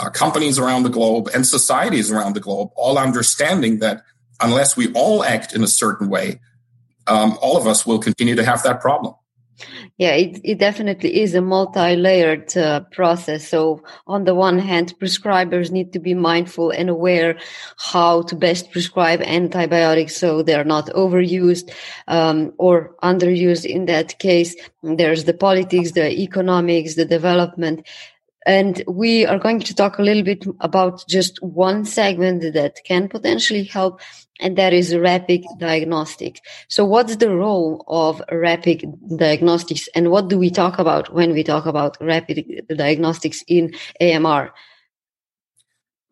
uh, 0.00 0.10
companies 0.10 0.58
around 0.58 0.84
the 0.84 0.90
globe, 0.90 1.28
and 1.34 1.46
societies 1.46 2.10
around 2.10 2.34
the 2.34 2.40
globe, 2.40 2.70
all 2.76 2.98
understanding 2.98 3.80
that 3.80 4.02
unless 4.40 4.76
we 4.76 4.92
all 4.92 5.24
act 5.24 5.54
in 5.54 5.62
a 5.62 5.68
certain 5.68 6.08
way, 6.08 6.40
um, 7.06 7.38
all 7.40 7.56
of 7.56 7.66
us 7.66 7.86
will 7.86 7.98
continue 7.98 8.34
to 8.34 8.44
have 8.44 8.62
that 8.62 8.80
problem. 8.80 9.14
Yeah, 9.96 10.12
it, 10.12 10.40
it 10.44 10.58
definitely 10.58 11.22
is 11.22 11.34
a 11.34 11.40
multi-layered 11.40 12.56
uh, 12.56 12.80
process. 12.92 13.48
So 13.48 13.82
on 14.06 14.24
the 14.24 14.34
one 14.34 14.58
hand, 14.58 14.94
prescribers 15.00 15.70
need 15.70 15.92
to 15.94 15.98
be 15.98 16.14
mindful 16.14 16.70
and 16.70 16.90
aware 16.90 17.38
how 17.78 18.22
to 18.22 18.36
best 18.36 18.70
prescribe 18.70 19.22
antibiotics 19.22 20.16
so 20.16 20.42
they're 20.42 20.64
not 20.64 20.86
overused 20.88 21.72
um, 22.08 22.52
or 22.58 22.94
underused 23.02 23.64
in 23.64 23.86
that 23.86 24.18
case. 24.18 24.54
There's 24.82 25.24
the 25.24 25.34
politics, 25.34 25.92
the 25.92 26.10
economics, 26.10 26.94
the 26.94 27.06
development. 27.06 27.86
And 28.46 28.80
we 28.86 29.26
are 29.26 29.40
going 29.40 29.58
to 29.58 29.74
talk 29.74 29.98
a 29.98 30.02
little 30.02 30.22
bit 30.22 30.46
about 30.60 31.04
just 31.08 31.42
one 31.42 31.84
segment 31.84 32.54
that 32.54 32.76
can 32.84 33.08
potentially 33.08 33.64
help, 33.64 34.00
and 34.38 34.56
that 34.56 34.72
is 34.72 34.96
rapid 34.96 35.44
diagnostics. 35.58 36.40
So 36.68 36.84
what's 36.84 37.16
the 37.16 37.34
role 37.34 37.84
of 37.88 38.22
rapid 38.30 38.84
diagnostics 39.16 39.88
and 39.96 40.12
what 40.12 40.28
do 40.28 40.38
we 40.38 40.50
talk 40.50 40.78
about 40.78 41.12
when 41.12 41.32
we 41.32 41.42
talk 41.42 41.66
about 41.66 41.96
rapid 42.00 42.64
diagnostics 42.68 43.42
in 43.48 43.74
AMR? 44.00 44.52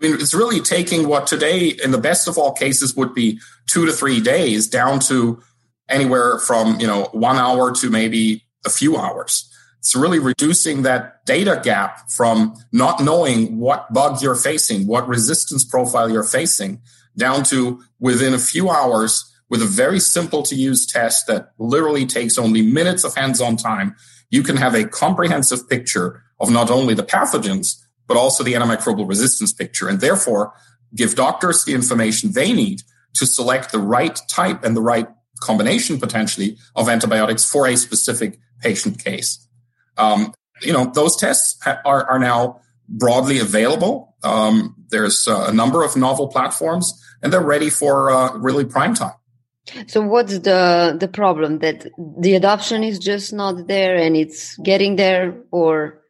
I 0.00 0.06
mean, 0.08 0.14
it's 0.14 0.34
really 0.34 0.60
taking 0.60 1.06
what 1.06 1.28
today, 1.28 1.68
in 1.68 1.92
the 1.92 1.98
best 1.98 2.26
of 2.26 2.36
all 2.36 2.52
cases, 2.52 2.96
would 2.96 3.14
be 3.14 3.38
two 3.70 3.86
to 3.86 3.92
three 3.92 4.20
days 4.20 4.66
down 4.66 4.98
to 5.00 5.40
anywhere 5.88 6.40
from, 6.40 6.80
you 6.80 6.86
know, 6.88 7.08
one 7.12 7.36
hour 7.36 7.72
to 7.76 7.90
maybe 7.90 8.44
a 8.66 8.70
few 8.70 8.96
hours. 8.96 9.48
It's 9.84 9.94
really 9.94 10.18
reducing 10.18 10.80
that 10.84 11.26
data 11.26 11.60
gap 11.62 12.10
from 12.10 12.56
not 12.72 13.02
knowing 13.02 13.58
what 13.58 13.92
bug 13.92 14.22
you're 14.22 14.34
facing, 14.34 14.86
what 14.86 15.06
resistance 15.06 15.62
profile 15.62 16.08
you're 16.10 16.24
facing, 16.24 16.80
down 17.18 17.42
to 17.44 17.82
within 18.00 18.32
a 18.32 18.38
few 18.38 18.70
hours 18.70 19.30
with 19.50 19.60
a 19.60 19.66
very 19.66 20.00
simple 20.00 20.42
to 20.44 20.54
use 20.54 20.86
test 20.86 21.26
that 21.26 21.50
literally 21.58 22.06
takes 22.06 22.38
only 22.38 22.62
minutes 22.62 23.04
of 23.04 23.14
hands 23.14 23.42
on 23.42 23.58
time. 23.58 23.94
You 24.30 24.42
can 24.42 24.56
have 24.56 24.74
a 24.74 24.88
comprehensive 24.88 25.68
picture 25.68 26.22
of 26.40 26.50
not 26.50 26.70
only 26.70 26.94
the 26.94 27.02
pathogens, 27.02 27.78
but 28.06 28.16
also 28.16 28.42
the 28.42 28.54
antimicrobial 28.54 29.06
resistance 29.06 29.52
picture, 29.52 29.86
and 29.86 30.00
therefore 30.00 30.54
give 30.96 31.14
doctors 31.14 31.66
the 31.66 31.74
information 31.74 32.32
they 32.32 32.54
need 32.54 32.80
to 33.16 33.26
select 33.26 33.70
the 33.70 33.78
right 33.78 34.18
type 34.30 34.64
and 34.64 34.74
the 34.74 34.80
right 34.80 35.08
combination 35.42 36.00
potentially 36.00 36.56
of 36.74 36.88
antibiotics 36.88 37.44
for 37.44 37.66
a 37.66 37.76
specific 37.76 38.38
patient 38.62 39.04
case. 39.04 39.43
Um, 39.96 40.34
you 40.62 40.72
know, 40.72 40.90
those 40.94 41.16
tests 41.16 41.58
are, 41.66 42.08
are 42.08 42.18
now 42.18 42.60
broadly 42.88 43.38
available. 43.38 44.14
Um, 44.22 44.74
there's 44.90 45.28
uh, 45.28 45.46
a 45.48 45.52
number 45.52 45.82
of 45.82 45.96
novel 45.96 46.28
platforms, 46.28 46.92
and 47.22 47.32
they're 47.32 47.40
ready 47.40 47.70
for 47.70 48.10
uh, 48.10 48.36
really 48.38 48.64
prime 48.64 48.94
time. 48.94 49.14
So, 49.86 50.02
what's 50.02 50.38
the 50.40 50.96
the 50.98 51.08
problem? 51.08 51.60
That 51.60 51.86
the 52.18 52.34
adoption 52.34 52.84
is 52.84 52.98
just 52.98 53.32
not 53.32 53.66
there, 53.66 53.96
and 53.96 54.14
it's 54.16 54.56
getting 54.58 54.96
there, 54.96 55.34
or 55.50 56.02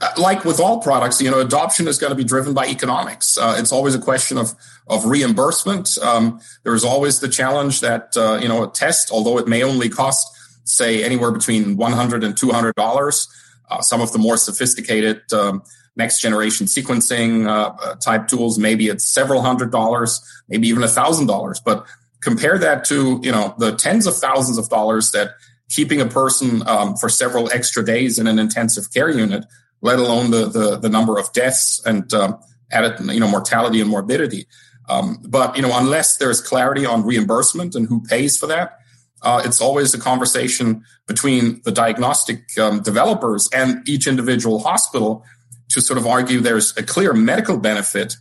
uh, 0.00 0.10
like 0.16 0.44
with 0.44 0.60
all 0.60 0.80
products, 0.80 1.20
you 1.20 1.30
know, 1.30 1.40
adoption 1.40 1.88
is 1.88 1.98
going 1.98 2.10
to 2.12 2.16
be 2.16 2.22
driven 2.22 2.54
by 2.54 2.66
economics. 2.66 3.36
Uh, 3.36 3.56
it's 3.58 3.72
always 3.72 3.94
a 3.96 3.98
question 3.98 4.38
of 4.38 4.54
of 4.86 5.04
reimbursement. 5.04 5.98
Um, 5.98 6.40
there's 6.62 6.84
always 6.84 7.18
the 7.18 7.28
challenge 7.28 7.80
that 7.80 8.16
uh, 8.16 8.38
you 8.40 8.46
know 8.46 8.62
a 8.62 8.70
test, 8.70 9.10
although 9.10 9.38
it 9.38 9.48
may 9.48 9.64
only 9.64 9.88
cost 9.88 10.37
say 10.68 11.02
anywhere 11.02 11.32
between 11.32 11.76
100 11.76 12.24
and 12.24 12.36
200 12.36 12.74
dollars. 12.74 13.28
Uh, 13.70 13.82
some 13.82 14.00
of 14.00 14.12
the 14.12 14.18
more 14.18 14.36
sophisticated 14.36 15.20
um, 15.32 15.62
next 15.98 16.20
generation 16.20 16.66
sequencing 16.66 17.46
uh, 17.46 17.74
uh, 17.82 17.94
type 17.96 18.28
tools, 18.28 18.58
maybe 18.58 18.88
it's 18.88 19.04
several 19.04 19.42
hundred 19.42 19.70
dollars, 19.70 20.20
maybe 20.48 20.68
even 20.68 20.82
a 20.82 20.88
thousand 20.88 21.26
dollars. 21.26 21.60
But 21.60 21.86
compare 22.20 22.56
that 22.58 22.84
to 22.86 23.20
you 23.22 23.32
know 23.32 23.54
the 23.58 23.72
tens 23.76 24.06
of 24.06 24.16
thousands 24.16 24.56
of 24.56 24.68
dollars 24.70 25.10
that 25.10 25.32
keeping 25.68 26.00
a 26.00 26.06
person 26.06 26.66
um, 26.66 26.96
for 26.96 27.08
several 27.08 27.50
extra 27.52 27.84
days 27.84 28.18
in 28.18 28.26
an 28.26 28.38
intensive 28.38 28.92
care 28.94 29.10
unit, 29.10 29.44
let 29.82 29.98
alone 29.98 30.30
the 30.30 30.46
the, 30.46 30.76
the 30.76 30.88
number 30.88 31.18
of 31.18 31.30
deaths 31.32 31.82
and 31.84 32.14
um, 32.14 32.38
added 32.70 32.98
you 33.12 33.20
know 33.20 33.28
mortality 33.28 33.80
and 33.80 33.90
morbidity. 33.90 34.46
Um, 34.88 35.18
but 35.22 35.56
you 35.56 35.62
know 35.62 35.76
unless 35.76 36.16
there's 36.16 36.40
clarity 36.40 36.86
on 36.86 37.04
reimbursement 37.04 37.74
and 37.74 37.86
who 37.86 38.00
pays 38.02 38.38
for 38.38 38.46
that, 38.46 38.77
uh, 39.22 39.42
it's 39.44 39.60
always 39.60 39.94
a 39.94 39.98
conversation 39.98 40.84
between 41.06 41.60
the 41.64 41.72
diagnostic 41.72 42.56
um, 42.58 42.80
developers 42.82 43.48
and 43.52 43.86
each 43.88 44.06
individual 44.06 44.60
hospital 44.60 45.24
to 45.70 45.80
sort 45.80 45.98
of 45.98 46.06
argue 46.06 46.40
there's 46.40 46.76
a 46.76 46.82
clear 46.82 47.12
medical 47.12 47.58
benefit, 47.58 48.16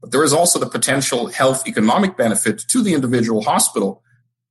but 0.00 0.12
there 0.12 0.22
is 0.24 0.32
also 0.32 0.58
the 0.58 0.66
potential 0.66 1.28
health 1.28 1.66
economic 1.66 2.16
benefit 2.16 2.62
to 2.68 2.82
the 2.82 2.94
individual 2.94 3.42
hospital 3.42 4.02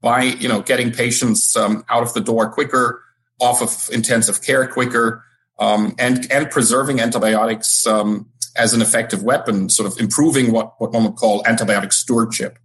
by 0.01 0.23
you 0.23 0.47
know 0.47 0.61
getting 0.61 0.91
patients 0.91 1.55
um, 1.55 1.85
out 1.89 2.03
of 2.03 2.13
the 2.13 2.21
door 2.21 2.49
quicker, 2.49 3.01
off 3.39 3.61
of 3.61 3.93
intensive 3.93 4.41
care 4.41 4.67
quicker, 4.67 5.23
um, 5.59 5.95
and 5.99 6.29
and 6.31 6.49
preserving 6.49 6.99
antibiotics 6.99 7.85
um, 7.85 8.27
as 8.57 8.73
an 8.73 8.81
effective 8.81 9.23
weapon, 9.23 9.69
sort 9.69 9.91
of 9.91 9.99
improving 9.99 10.51
what 10.51 10.73
what 10.79 10.91
one 10.91 11.03
would 11.03 11.15
call 11.15 11.43
antibiotic 11.43 11.93
stewardship. 11.93 12.57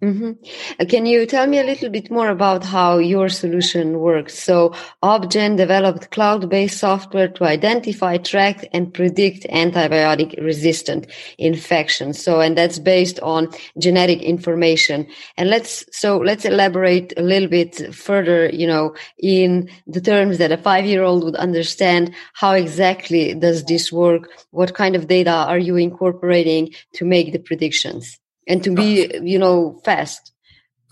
Mm-hmm. 0.00 0.30
Uh, 0.78 0.84
can 0.84 1.06
you 1.06 1.26
tell 1.26 1.48
me 1.48 1.58
a 1.58 1.64
little 1.64 1.90
bit 1.90 2.08
more 2.08 2.28
about 2.28 2.64
how 2.64 2.98
your 2.98 3.28
solution 3.28 3.98
works? 3.98 4.38
So, 4.38 4.72
OpGen 5.02 5.56
developed 5.56 6.12
cloud-based 6.12 6.78
software 6.78 7.26
to 7.26 7.44
identify, 7.44 8.18
track, 8.18 8.68
and 8.72 8.94
predict 8.94 9.42
antibiotic-resistant 9.50 11.08
infections. 11.38 12.22
So, 12.22 12.40
and 12.40 12.56
that's 12.56 12.78
based 12.78 13.18
on 13.20 13.48
genetic 13.76 14.22
information. 14.22 15.08
And 15.36 15.50
let's 15.50 15.84
so 15.90 16.18
let's 16.18 16.44
elaborate 16.44 17.12
a 17.16 17.22
little 17.22 17.48
bit 17.48 17.92
further. 17.92 18.50
You 18.50 18.68
know, 18.68 18.94
in 19.18 19.68
the 19.88 20.00
terms 20.00 20.38
that 20.38 20.52
a 20.52 20.56
five-year-old 20.56 21.24
would 21.24 21.36
understand. 21.36 22.14
How 22.34 22.52
exactly 22.52 23.34
does 23.34 23.64
this 23.64 23.90
work? 23.90 24.30
What 24.52 24.74
kind 24.74 24.94
of 24.94 25.08
data 25.08 25.32
are 25.32 25.58
you 25.58 25.74
incorporating 25.74 26.72
to 26.94 27.04
make 27.04 27.32
the 27.32 27.40
predictions? 27.40 28.20
And 28.48 28.64
to 28.64 28.74
be, 28.74 29.10
you 29.22 29.38
know, 29.38 29.80
fast. 29.84 30.32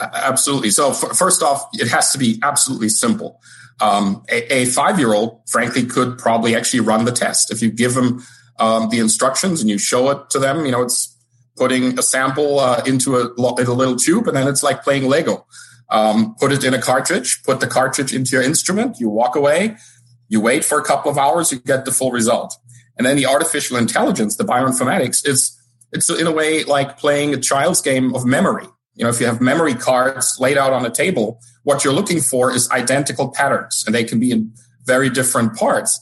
Absolutely. 0.01 0.71
So 0.71 0.91
f- 0.91 1.17
first 1.17 1.43
off, 1.43 1.67
it 1.73 1.89
has 1.89 2.13
to 2.13 2.19
be 2.19 2.39
absolutely 2.43 2.91
simple. 2.91 3.41
Um, 3.81 4.23
a, 4.31 4.53
a 4.53 4.65
five-year-old, 4.67 5.41
frankly, 5.49 5.85
could 5.87 6.19
probably 6.19 6.55
actually 6.55 6.81
run 6.81 7.05
the 7.05 7.13
test 7.13 7.51
if 7.51 7.63
you 7.63 7.71
give 7.71 7.95
them 7.95 8.23
um, 8.59 8.91
the 8.91 9.01
instructions 9.01 9.61
and 9.61 9.69
you 9.69 9.79
show 9.79 10.11
it 10.11 10.31
to 10.31 10.39
them. 10.39 10.65
You 10.65 10.73
know, 10.73 10.83
it's 10.83 11.17
putting 11.57 11.99
a 11.99 12.03
sample 12.03 12.61
uh, 12.61 12.83
into 12.87 13.17
a, 13.17 13.23
in 13.61 13.67
a 13.67 13.73
little 13.73 13.97
tube, 13.97 14.29
and 14.29 14.37
then 14.37 14.47
it's 14.47 14.63
like 14.63 14.83
playing 14.83 15.09
Lego. 15.09 15.47
Um, 15.89 16.35
put 16.39 16.53
it 16.53 16.65
in 16.65 16.75
a 16.75 16.81
cartridge, 16.81 17.43
put 17.45 17.61
the 17.61 17.67
cartridge 17.67 18.13
into 18.13 18.33
your 18.33 18.43
instrument, 18.43 18.99
you 18.99 19.09
walk 19.09 19.37
away, 19.37 19.77
you 20.29 20.41
wait 20.41 20.65
for 20.65 20.81
a 20.81 20.85
couple 20.85 21.11
of 21.11 21.17
hours, 21.17 21.53
you 21.53 21.61
get 21.61 21.85
the 21.85 21.93
full 21.93 22.11
result. 22.11 22.59
And 22.99 23.07
then 23.07 23.17
the 23.17 23.27
artificial 23.27 23.77
intelligence, 23.77 24.37
the 24.37 24.45
bioinformatics, 24.45 25.27
is 25.27 25.57
it's 25.97 26.11
in 26.11 26.27
a 26.27 26.33
way 26.33 26.65
like 26.65 26.99
playing 26.99 27.35
a 27.35 27.39
child's 27.39 27.81
game 27.81 28.15
of 28.15 28.25
memory. 28.25 28.67
You 28.95 29.05
know, 29.05 29.11
if 29.11 29.21
you 29.21 29.27
have 29.27 29.41
memory 29.41 29.75
cards 29.75 30.37
laid 30.39 30.57
out 30.57 30.73
on 30.73 30.87
a 30.87 30.91
table, 30.91 31.41
what 31.65 31.85
you're 31.85 31.93
looking 31.93 32.21
for 32.21 32.53
is 32.53 32.71
identical 32.71 33.31
patterns, 33.31 33.83
and 33.85 33.95
they 33.95 34.05
can 34.05 34.21
be 34.21 34.31
in 34.31 34.53
very 34.85 35.11
different 35.11 35.57
parts. 35.57 36.01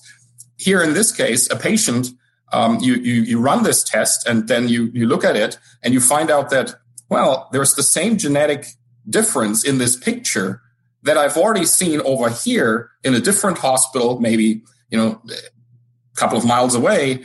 Here 0.59 0.83
in 0.83 0.95
this 0.95 1.11
case, 1.11 1.51
a 1.51 1.57
patient, 1.57 2.09
um, 2.53 2.79
you, 2.81 2.95
you, 2.95 3.23
you 3.23 3.41
run 3.41 3.63
this 3.63 3.83
test, 3.83 4.29
and 4.29 4.47
then 4.47 4.69
you 4.69 4.91
you 4.93 5.07
look 5.07 5.25
at 5.25 5.37
it, 5.37 5.59
and 5.83 5.95
you 5.95 6.01
find 6.01 6.31
out 6.31 6.51
that 6.51 6.75
well, 7.09 7.49
there's 7.53 7.75
the 7.75 7.83
same 7.83 8.19
genetic 8.19 8.67
difference 9.09 9.65
in 9.65 9.79
this 9.79 9.97
picture 9.97 10.61
that 11.03 11.17
I've 11.17 11.37
already 11.37 11.67
seen 11.67 12.01
over 12.03 12.31
here 12.31 12.91
in 13.03 13.15
a 13.15 13.21
different 13.21 13.59
hospital, 13.59 14.21
maybe 14.21 14.63
you 14.91 14.99
know, 14.99 15.21
a 15.29 16.17
couple 16.17 16.39
of 16.39 16.45
miles 16.45 16.75
away, 16.75 17.25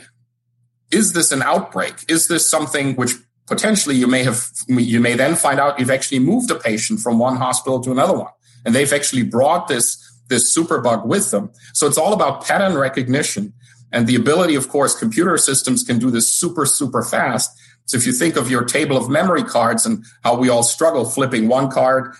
is 0.90 1.12
this 1.12 1.32
an 1.32 1.42
outbreak? 1.42 1.94
Is 2.08 2.28
this 2.28 2.48
something 2.48 2.96
which 2.96 3.12
potentially 3.46 3.96
you 3.96 4.06
may 4.06 4.22
have, 4.22 4.48
you 4.68 5.00
may 5.00 5.14
then 5.14 5.34
find 5.36 5.58
out 5.58 5.78
you've 5.78 5.90
actually 5.90 6.20
moved 6.20 6.50
a 6.50 6.54
patient 6.54 7.00
from 7.00 7.18
one 7.18 7.36
hospital 7.36 7.80
to 7.80 7.90
another 7.90 8.16
one 8.16 8.30
and 8.64 8.74
they've 8.74 8.92
actually 8.92 9.22
brought 9.22 9.68
this, 9.68 9.98
this 10.28 10.56
superbug 10.56 11.06
with 11.06 11.30
them. 11.30 11.50
So 11.74 11.86
it's 11.86 11.98
all 11.98 12.12
about 12.12 12.44
pattern 12.44 12.76
recognition 12.76 13.52
And 13.92 14.06
the 14.06 14.14
ability, 14.14 14.54
of 14.54 14.68
course, 14.68 14.94
computer 14.94 15.36
systems 15.36 15.82
can 15.82 15.98
do 15.98 16.10
this 16.10 16.30
super, 16.30 16.64
super 16.66 17.02
fast. 17.02 17.50
So 17.86 17.96
if 17.96 18.06
you 18.06 18.12
think 18.12 18.36
of 18.36 18.50
your 18.50 18.64
table 18.64 18.96
of 18.96 19.08
memory 19.08 19.42
cards 19.42 19.84
and 19.84 20.04
how 20.22 20.36
we 20.36 20.48
all 20.48 20.62
struggle 20.62 21.04
flipping 21.04 21.48
one 21.48 21.70
card, 21.70 22.14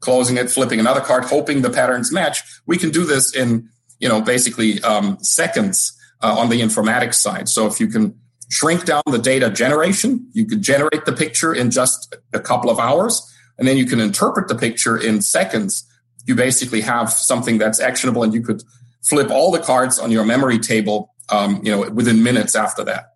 closing 0.00 0.38
it, 0.38 0.50
flipping 0.50 0.80
another 0.80 1.00
card, 1.00 1.24
hoping 1.24 1.60
the 1.60 1.70
patterns 1.70 2.10
match, 2.10 2.42
we 2.66 2.78
can 2.78 2.90
do 2.90 3.04
this 3.04 3.34
in, 3.36 3.68
you 3.98 4.08
know, 4.08 4.22
basically 4.22 4.82
um, 4.82 5.18
seconds 5.20 5.92
uh, 6.22 6.36
on 6.38 6.48
the 6.48 6.60
informatics 6.60 7.14
side. 7.14 7.48
So 7.48 7.66
if 7.66 7.80
you 7.80 7.86
can 7.86 8.18
shrink 8.48 8.84
down 8.84 9.02
the 9.06 9.18
data 9.18 9.50
generation, 9.50 10.28
you 10.32 10.44
could 10.44 10.62
generate 10.62 11.04
the 11.04 11.12
picture 11.12 11.54
in 11.54 11.70
just 11.70 12.14
a 12.32 12.40
couple 12.40 12.70
of 12.70 12.78
hours, 12.78 13.22
and 13.58 13.66
then 13.66 13.76
you 13.76 13.86
can 13.86 14.00
interpret 14.00 14.48
the 14.48 14.54
picture 14.54 14.96
in 14.96 15.22
seconds. 15.22 15.86
You 16.26 16.34
basically 16.34 16.80
have 16.82 17.10
something 17.10 17.58
that's 17.58 17.80
actionable, 17.80 18.22
and 18.22 18.34
you 18.34 18.42
could 18.42 18.62
flip 19.02 19.30
all 19.30 19.50
the 19.50 19.60
cards 19.60 19.98
on 19.98 20.10
your 20.10 20.24
memory 20.24 20.58
table, 20.58 21.14
um, 21.30 21.60
you 21.64 21.70
know, 21.70 21.90
within 21.90 22.22
minutes 22.22 22.54
after 22.54 22.84
that. 22.84 23.14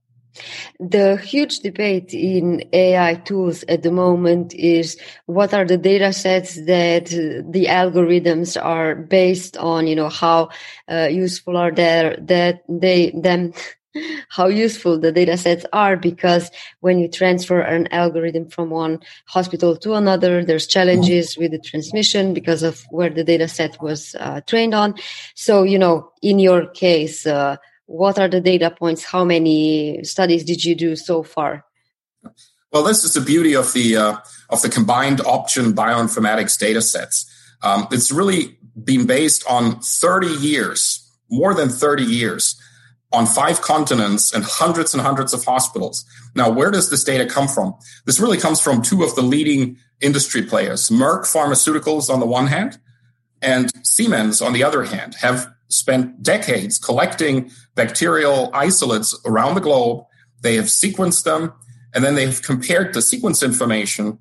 The 0.81 1.17
huge 1.17 1.61
debate 1.61 2.13
in 2.13 2.65
AI 2.73 3.15
tools 3.15 3.65
at 3.69 3.83
the 3.83 3.93
moment 3.93 4.55
is 4.55 4.99
what 5.27 5.55
are 5.55 5.65
the 5.65 5.79
data 5.79 6.13
sets 6.13 6.57
that 6.67 7.07
the 7.07 7.67
algorithms 7.67 8.61
are 8.61 8.97
based 8.97 9.57
on, 9.57 9.87
you 9.87 9.95
know, 9.95 10.09
how 10.09 10.51
uh, 10.91 11.09
useful 11.11 11.57
are 11.57 11.71
there 11.71 12.17
that 12.23 12.65
they 12.69 13.13
them 13.15 13.53
how 14.29 14.49
useful 14.49 14.99
the 14.99 15.13
data 15.13 15.37
sets 15.37 15.65
are 15.73 15.97
because 15.97 16.51
when 16.81 16.99
you 16.99 17.09
transfer 17.09 17.61
an 17.61 17.87
algorithm 17.93 18.49
from 18.49 18.71
one 18.71 19.01
hospital 19.27 19.77
to 19.77 19.95
another, 19.95 20.45
there's 20.45 20.67
challenges 20.67 21.37
with 21.39 21.53
the 21.53 21.59
transmission 21.59 22.35
because 22.35 22.63
of 22.63 22.85
where 22.91 23.11
the 23.11 23.25
data 23.25 23.49
set 23.49 23.81
was 23.81 24.15
uh, 24.19 24.41
trained 24.43 24.75
on. 24.75 24.95
So, 25.35 25.63
you 25.63 25.79
know, 25.79 26.11
in 26.23 26.39
your 26.39 26.67
case, 26.67 27.27
uh, 27.27 27.57
what 27.97 28.19
are 28.19 28.29
the 28.29 28.41
data 28.41 28.71
points? 28.71 29.05
How 29.05 29.25
many 29.25 30.03
studies 30.03 30.45
did 30.45 30.65
you 30.65 30.75
do 30.75 30.97
so 30.97 31.23
far? 31.23 31.65
Well, 32.73 32.83
this 32.83 33.05
is 33.05 33.15
the 33.15 33.21
beauty 33.21 33.55
of 33.55 33.73
the 33.73 33.97
uh, 33.97 34.17
of 34.51 34.63
the 34.63 34.69
combined 34.69 35.21
option 35.21 35.73
bioinformatics 35.73 36.59
data 36.59 36.83
sets. 36.83 37.31
Um, 37.63 37.87
it's 37.93 38.11
really 38.11 38.59
been 38.83 39.07
based 39.07 39.45
on 39.49 39.81
30 39.81 40.27
years, 40.27 41.09
more 41.31 41.55
than 41.55 41.69
30 41.69 42.03
years, 42.03 42.61
on 43.13 43.27
five 43.27 43.63
continents 43.63 44.35
and 44.35 44.45
hundreds 44.45 44.93
and 44.93 45.03
hundreds 45.03 45.33
of 45.33 45.45
hospitals. 45.45 46.05
Now, 46.35 46.51
where 46.51 46.73
does 46.73 46.91
this 46.91 47.05
data 47.05 47.27
come 47.27 47.47
from? 47.47 47.75
This 48.07 48.19
really 48.19 48.39
comes 48.39 48.61
from 48.61 48.83
two 48.83 49.05
of 49.05 49.15
the 49.15 49.23
leading 49.23 49.79
industry 50.01 50.43
players, 50.43 50.91
Merck 50.91 51.23
Pharmaceuticals 51.23 52.11
on 52.11 52.19
the 52.19 52.27
one 52.27 52.49
hand, 52.49 52.79
and 53.41 53.71
Siemens 53.87 54.43
on 54.43 54.53
the 54.53 54.65
other 54.65 54.83
hand, 54.83 55.15
have 55.21 55.54
spent 55.75 56.23
decades 56.23 56.79
collecting 56.79 57.51
bacterial 57.75 58.51
isolates 58.55 59.19
around 59.27 59.55
the 59.55 59.61
globe. 59.61 60.05
They 60.43 60.57
have 60.57 60.67
sequenced 60.67 61.25
them 61.25 61.53
and 61.93 62.05
then 62.05 62.15
they've 62.15 62.41
compared 62.43 62.95
the 62.95 63.03
sequence 63.03 63.43
information 63.43 64.19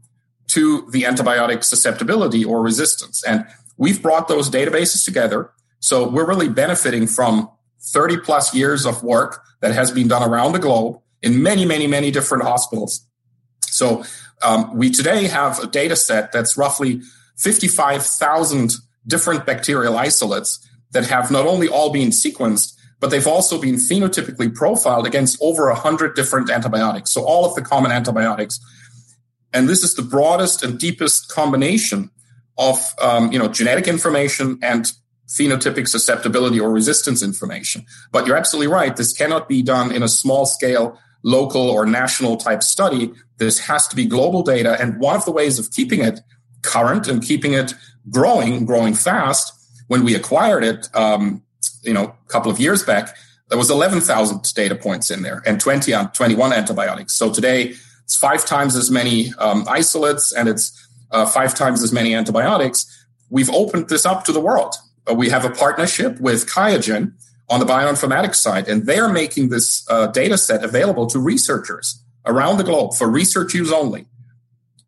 to 0.47 0.89
the 0.91 1.03
antibiotic 1.03 1.63
susceptibility 1.63 2.45
or 2.45 2.61
resistance. 2.61 3.23
And 3.23 3.45
we've 3.77 4.01
brought 4.01 4.27
those 4.27 4.49
databases 4.49 5.03
together. 5.03 5.51
So 5.79 6.07
we're 6.07 6.27
really 6.27 6.49
benefiting 6.49 7.07
from 7.07 7.49
30 7.81 8.17
plus 8.17 8.53
years 8.53 8.85
of 8.85 9.03
work 9.03 9.43
that 9.61 9.73
has 9.73 9.91
been 9.91 10.07
done 10.07 10.27
around 10.27 10.53
the 10.53 10.59
globe 10.59 10.99
in 11.21 11.41
many, 11.41 11.65
many, 11.65 11.87
many 11.87 12.11
different 12.11 12.43
hospitals. 12.43 13.05
So 13.65 14.03
um, 14.43 14.75
we 14.75 14.91
today 14.91 15.27
have 15.27 15.59
a 15.59 15.67
data 15.67 15.95
set 15.95 16.31
that's 16.31 16.57
roughly 16.57 17.01
55,000 17.37 18.75
different 19.07 19.45
bacterial 19.45 19.97
isolates 19.97 20.65
that 20.93 21.07
have 21.07 21.29
not 21.29 21.45
only 21.45 21.67
all 21.67 21.91
been 21.91 22.09
sequenced, 22.09 22.73
but 22.99 23.09
they've 23.09 23.27
also 23.27 23.59
been 23.59 23.75
phenotypically 23.75 24.55
profiled 24.55 25.05
against 25.05 25.37
over 25.41 25.67
100 25.67 26.15
different 26.15 26.49
antibiotics. 26.49 27.11
So 27.11 27.23
all 27.23 27.43
of 27.45 27.53
the 27.55 27.61
common 27.61 27.91
antibiotics. 27.91 28.59
And 29.51 29.67
this 29.67 29.83
is 29.83 29.95
the 29.95 30.01
broadest 30.01 30.63
and 30.63 30.79
deepest 30.79 31.29
combination 31.29 32.09
of 32.57 32.77
um, 33.01 33.31
you 33.31 33.39
know 33.39 33.47
genetic 33.47 33.87
information 33.87 34.59
and 34.61 34.91
phenotypic 35.27 35.87
susceptibility 35.87 36.59
or 36.59 36.71
resistance 36.71 37.23
information. 37.23 37.85
But 38.11 38.27
you're 38.27 38.37
absolutely 38.37 38.71
right. 38.71 38.95
This 38.95 39.13
cannot 39.13 39.49
be 39.49 39.61
done 39.61 39.91
in 39.91 40.03
a 40.03 40.07
small 40.07 40.45
scale, 40.45 40.99
local 41.23 41.69
or 41.69 41.85
national 41.85 42.37
type 42.37 42.61
study. 42.63 43.11
This 43.37 43.59
has 43.59 43.87
to 43.89 43.95
be 43.95 44.05
global 44.05 44.43
data. 44.43 44.79
And 44.79 44.99
one 44.99 45.15
of 45.15 45.25
the 45.25 45.31
ways 45.31 45.59
of 45.59 45.71
keeping 45.71 46.01
it 46.01 46.19
current 46.61 47.07
and 47.07 47.21
keeping 47.21 47.53
it 47.53 47.73
growing, 48.09 48.65
growing 48.65 48.93
fast 48.93 49.62
when 49.93 50.03
we 50.03 50.15
acquired 50.15 50.63
it, 50.63 50.89
um, 50.95 51.43
you 51.83 51.93
know, 51.93 52.05
a 52.05 52.27
couple 52.27 52.51
of 52.51 52.59
years 52.59 52.81
back, 52.81 53.15
there 53.49 53.59
was 53.59 53.69
11,000 53.69 54.41
data 54.55 54.73
points 54.73 55.11
in 55.11 55.21
there 55.21 55.43
and 55.45 55.59
20 55.59 55.93
on 55.93 56.11
21 56.13 56.51
antibiotics. 56.51 57.13
So 57.13 57.31
today 57.31 57.75
it's 58.03 58.15
five 58.15 58.43
times 58.43 58.75
as 58.75 58.89
many 58.89 59.31
um, 59.37 59.65
isolates 59.69 60.33
and 60.33 60.49
it's 60.49 60.65
uh, 61.11 61.27
five 61.27 61.53
times 61.53 61.83
as 61.83 61.93
many 61.93 62.15
antibiotics. 62.15 63.05
We've 63.29 63.51
opened 63.51 63.89
this 63.89 64.03
up 64.03 64.23
to 64.23 64.31
the 64.31 64.39
world. 64.39 64.73
Uh, 65.07 65.13
we 65.13 65.29
have 65.29 65.45
a 65.45 65.51
partnership 65.51 66.19
with 66.19 66.49
QIAGEN 66.49 67.13
on 67.51 67.59
the 67.59 67.65
bioinformatics 67.67 68.37
side, 68.37 68.67
and 68.67 68.87
they're 68.87 69.09
making 69.09 69.49
this 69.49 69.85
uh, 69.91 70.07
data 70.07 70.39
set 70.39 70.63
available 70.63 71.05
to 71.05 71.19
researchers 71.19 72.01
around 72.25 72.57
the 72.57 72.63
globe 72.63 72.95
for 72.95 73.07
research 73.07 73.53
use 73.53 73.71
only. 73.71 74.07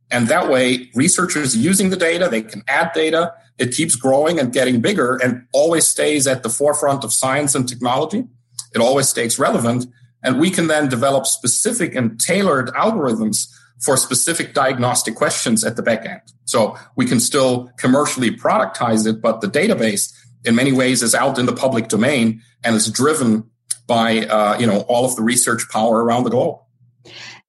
And 0.10 0.30
that 0.30 0.50
way, 0.50 0.90
researchers 0.96 1.56
using 1.56 1.92
the 1.92 1.96
data, 1.96 2.28
they 2.28 2.42
can 2.42 2.64
add 2.68 2.92
data. 2.94 3.36
It 3.58 3.74
keeps 3.74 3.96
growing 3.96 4.40
and 4.40 4.52
getting 4.52 4.82
bigger 4.82 5.16
and 5.16 5.48
always 5.54 5.88
stays 5.88 6.28
at 6.28 6.44
the 6.44 6.50
forefront 6.50 7.04
of 7.04 7.14
science 7.14 7.56
and 7.56 7.68
technology. 7.68 8.26
It 8.74 8.82
always 8.82 9.08
stays 9.08 9.40
relevant. 9.40 9.86
And 10.24 10.40
we 10.40 10.50
can 10.50 10.68
then 10.68 10.90
develop 10.90 11.26
specific 11.26 11.96
and 11.96 12.20
tailored 12.20 12.70
algorithms 12.70 13.48
for 13.80 13.96
specific 13.96 14.54
diagnostic 14.54 15.16
questions 15.16 15.64
at 15.64 15.76
the 15.76 15.84
back 15.84 16.06
end. 16.06 16.22
So 16.46 16.78
we 16.96 17.06
can 17.06 17.20
still 17.20 17.70
commercially 17.78 18.32
productize 18.32 19.08
it, 19.08 19.22
but 19.22 19.42
the 19.42 19.48
database 19.48 20.14
in 20.44 20.56
many 20.56 20.72
ways 20.72 21.04
is 21.04 21.14
out 21.14 21.38
in 21.38 21.46
the 21.46 21.54
public 21.54 21.88
domain 21.88 22.42
and 22.64 22.76
is 22.76 22.90
driven 22.90 23.50
by, 23.88 24.26
uh, 24.26 24.58
you 24.60 24.66
know, 24.66 24.82
all 24.82 25.06
of 25.06 25.16
the 25.16 25.22
research 25.22 25.70
power 25.70 26.04
around 26.04 26.24
the 26.24 26.30
globe. 26.30 26.60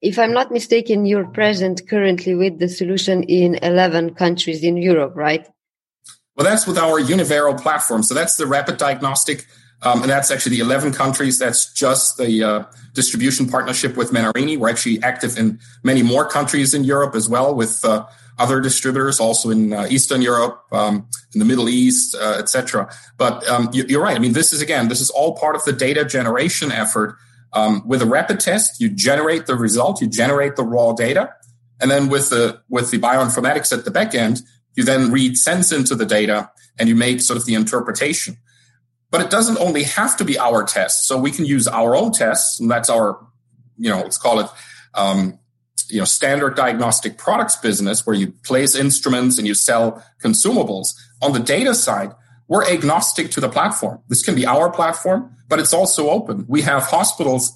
If 0.02 0.18
I'm 0.18 0.32
not 0.32 0.52
mistaken, 0.52 1.06
you're 1.06 1.26
present 1.26 1.88
currently 1.88 2.34
with 2.34 2.58
the 2.58 2.68
solution 2.68 3.22
in 3.24 3.56
11 3.56 4.14
countries 4.14 4.62
in 4.62 4.76
Europe, 4.76 5.14
right? 5.16 5.46
Well, 6.36 6.44
that's 6.44 6.66
with 6.66 6.78
our 6.78 7.00
Unyvero 7.00 7.60
platform. 7.60 8.02
So 8.02 8.14
that's 8.14 8.36
the 8.36 8.46
rapid 8.46 8.76
diagnostic, 8.76 9.46
um, 9.82 10.02
and 10.02 10.10
that's 10.10 10.30
actually 10.30 10.56
the 10.56 10.62
11 10.62 10.92
countries. 10.92 11.38
That's 11.38 11.72
just 11.72 12.18
the 12.18 12.42
uh, 12.42 12.64
distribution 12.92 13.48
partnership 13.48 13.96
with 13.96 14.10
Menarini. 14.10 14.58
We're 14.58 14.68
actually 14.68 15.02
active 15.02 15.38
in 15.38 15.58
many 15.82 16.02
more 16.02 16.26
countries 16.28 16.74
in 16.74 16.84
Europe 16.84 17.14
as 17.14 17.28
well 17.28 17.54
with 17.54 17.84
uh, 17.84 18.06
other 18.38 18.60
distributors, 18.60 19.18
also 19.18 19.50
in 19.50 19.72
uh, 19.72 19.86
Eastern 19.88 20.20
Europe, 20.20 20.62
um, 20.72 21.08
in 21.32 21.38
the 21.38 21.46
Middle 21.46 21.68
East, 21.68 22.14
uh, 22.14 22.36
etc. 22.38 22.94
But 23.16 23.48
um, 23.48 23.70
you, 23.72 23.98
are 23.98 24.02
right. 24.02 24.16
I 24.16 24.18
mean, 24.18 24.34
this 24.34 24.52
is 24.52 24.60
again, 24.60 24.88
this 24.88 25.00
is 25.00 25.10
all 25.10 25.36
part 25.36 25.56
of 25.56 25.64
the 25.64 25.72
data 25.72 26.04
generation 26.04 26.70
effort 26.70 27.16
um, 27.56 27.82
with 27.86 28.02
a 28.02 28.06
rapid 28.06 28.38
test, 28.38 28.80
you 28.80 28.90
generate 28.90 29.46
the 29.46 29.54
result, 29.54 30.02
you 30.02 30.08
generate 30.08 30.56
the 30.56 30.62
raw 30.62 30.92
data, 30.92 31.34
and 31.80 31.90
then 31.90 32.08
with 32.08 32.28
the 32.28 32.60
with 32.68 32.90
the 32.90 32.98
bioinformatics 32.98 33.72
at 33.72 33.84
the 33.84 33.90
back 33.90 34.14
end, 34.14 34.42
you 34.76 34.84
then 34.84 35.10
read 35.10 35.36
sense 35.36 35.72
into 35.72 35.94
the 35.94 36.06
data 36.06 36.50
and 36.78 36.88
you 36.88 36.94
make 36.94 37.20
sort 37.20 37.38
of 37.38 37.46
the 37.46 37.54
interpretation. 37.54 38.36
But 39.10 39.22
it 39.22 39.30
doesn't 39.30 39.58
only 39.58 39.84
have 39.84 40.16
to 40.18 40.24
be 40.24 40.38
our 40.38 40.62
test. 40.64 41.06
So 41.06 41.18
we 41.18 41.30
can 41.30 41.46
use 41.46 41.66
our 41.66 41.96
own 41.96 42.12
tests, 42.12 42.60
and 42.60 42.70
that's 42.70 42.90
our, 42.90 43.18
you 43.78 43.88
know, 43.88 44.00
let's 44.00 44.18
call 44.18 44.40
it, 44.40 44.46
um, 44.94 45.38
you 45.88 45.98
know, 45.98 46.04
standard 46.04 46.56
diagnostic 46.56 47.16
products 47.16 47.56
business 47.56 48.06
where 48.06 48.16
you 48.16 48.32
place 48.44 48.74
instruments 48.74 49.38
and 49.38 49.46
you 49.46 49.54
sell 49.54 50.04
consumables. 50.22 50.88
On 51.22 51.32
the 51.32 51.38
data 51.40 51.74
side, 51.74 52.12
we're 52.48 52.68
agnostic 52.68 53.30
to 53.32 53.40
the 53.40 53.48
platform. 53.48 54.00
This 54.08 54.22
can 54.22 54.34
be 54.34 54.44
our 54.44 54.70
platform, 54.70 55.36
but 55.48 55.58
it's 55.60 55.72
also 55.72 56.10
open. 56.10 56.44
We 56.48 56.62
have 56.62 56.82
hospitals 56.82 57.52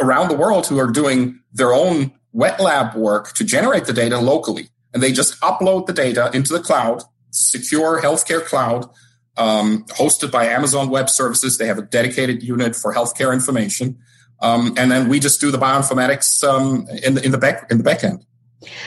around 0.00 0.28
the 0.28 0.36
world 0.36 0.66
who 0.66 0.78
are 0.78 0.90
doing 0.90 1.40
their 1.52 1.72
own 1.72 2.12
wet 2.32 2.60
lab 2.60 2.94
work 2.94 3.32
to 3.34 3.44
generate 3.44 3.84
the 3.84 3.92
data 3.92 4.18
locally. 4.18 4.68
And 4.94 5.02
they 5.02 5.12
just 5.12 5.38
upload 5.40 5.86
the 5.86 5.92
data 5.92 6.30
into 6.32 6.52
the 6.52 6.60
cloud, 6.60 7.02
secure 7.30 8.00
healthcare 8.00 8.42
cloud, 8.42 8.88
um, 9.36 9.84
hosted 9.88 10.30
by 10.30 10.46
Amazon 10.46 10.88
Web 10.88 11.10
Services. 11.10 11.58
They 11.58 11.66
have 11.66 11.78
a 11.78 11.82
dedicated 11.82 12.42
unit 12.42 12.76
for 12.76 12.94
healthcare 12.94 13.34
information. 13.34 13.98
Um, 14.40 14.74
and 14.76 14.90
then 14.90 15.08
we 15.08 15.20
just 15.20 15.40
do 15.40 15.50
the 15.50 15.58
bioinformatics 15.58 16.42
um, 16.48 16.86
in, 17.02 17.14
the, 17.14 17.24
in 17.24 17.32
the 17.32 17.38
back 17.38 17.70
in 17.70 17.78
the 17.78 17.84
back 17.84 18.04
end. 18.04 18.24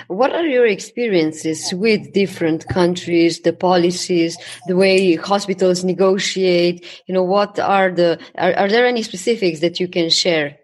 What 0.08 0.34
are 0.34 0.46
your 0.46 0.66
experiences 0.66 1.72
with 1.74 2.14
different 2.14 2.68
countries, 2.68 3.42
the 3.42 3.54
policies, 3.54 4.38
the 4.68 4.76
way 4.76 5.16
hospitals 5.16 5.84
negotiate? 5.84 6.86
You 7.08 7.14
know, 7.14 7.24
what 7.24 7.60
are 7.60 7.92
the, 7.92 8.20
are, 8.38 8.54
are 8.54 8.70
there 8.70 8.88
any 8.88 9.04
specifics 9.04 9.60
that 9.60 9.80
you 9.80 9.88
can 9.88 10.10
share? 10.10 10.58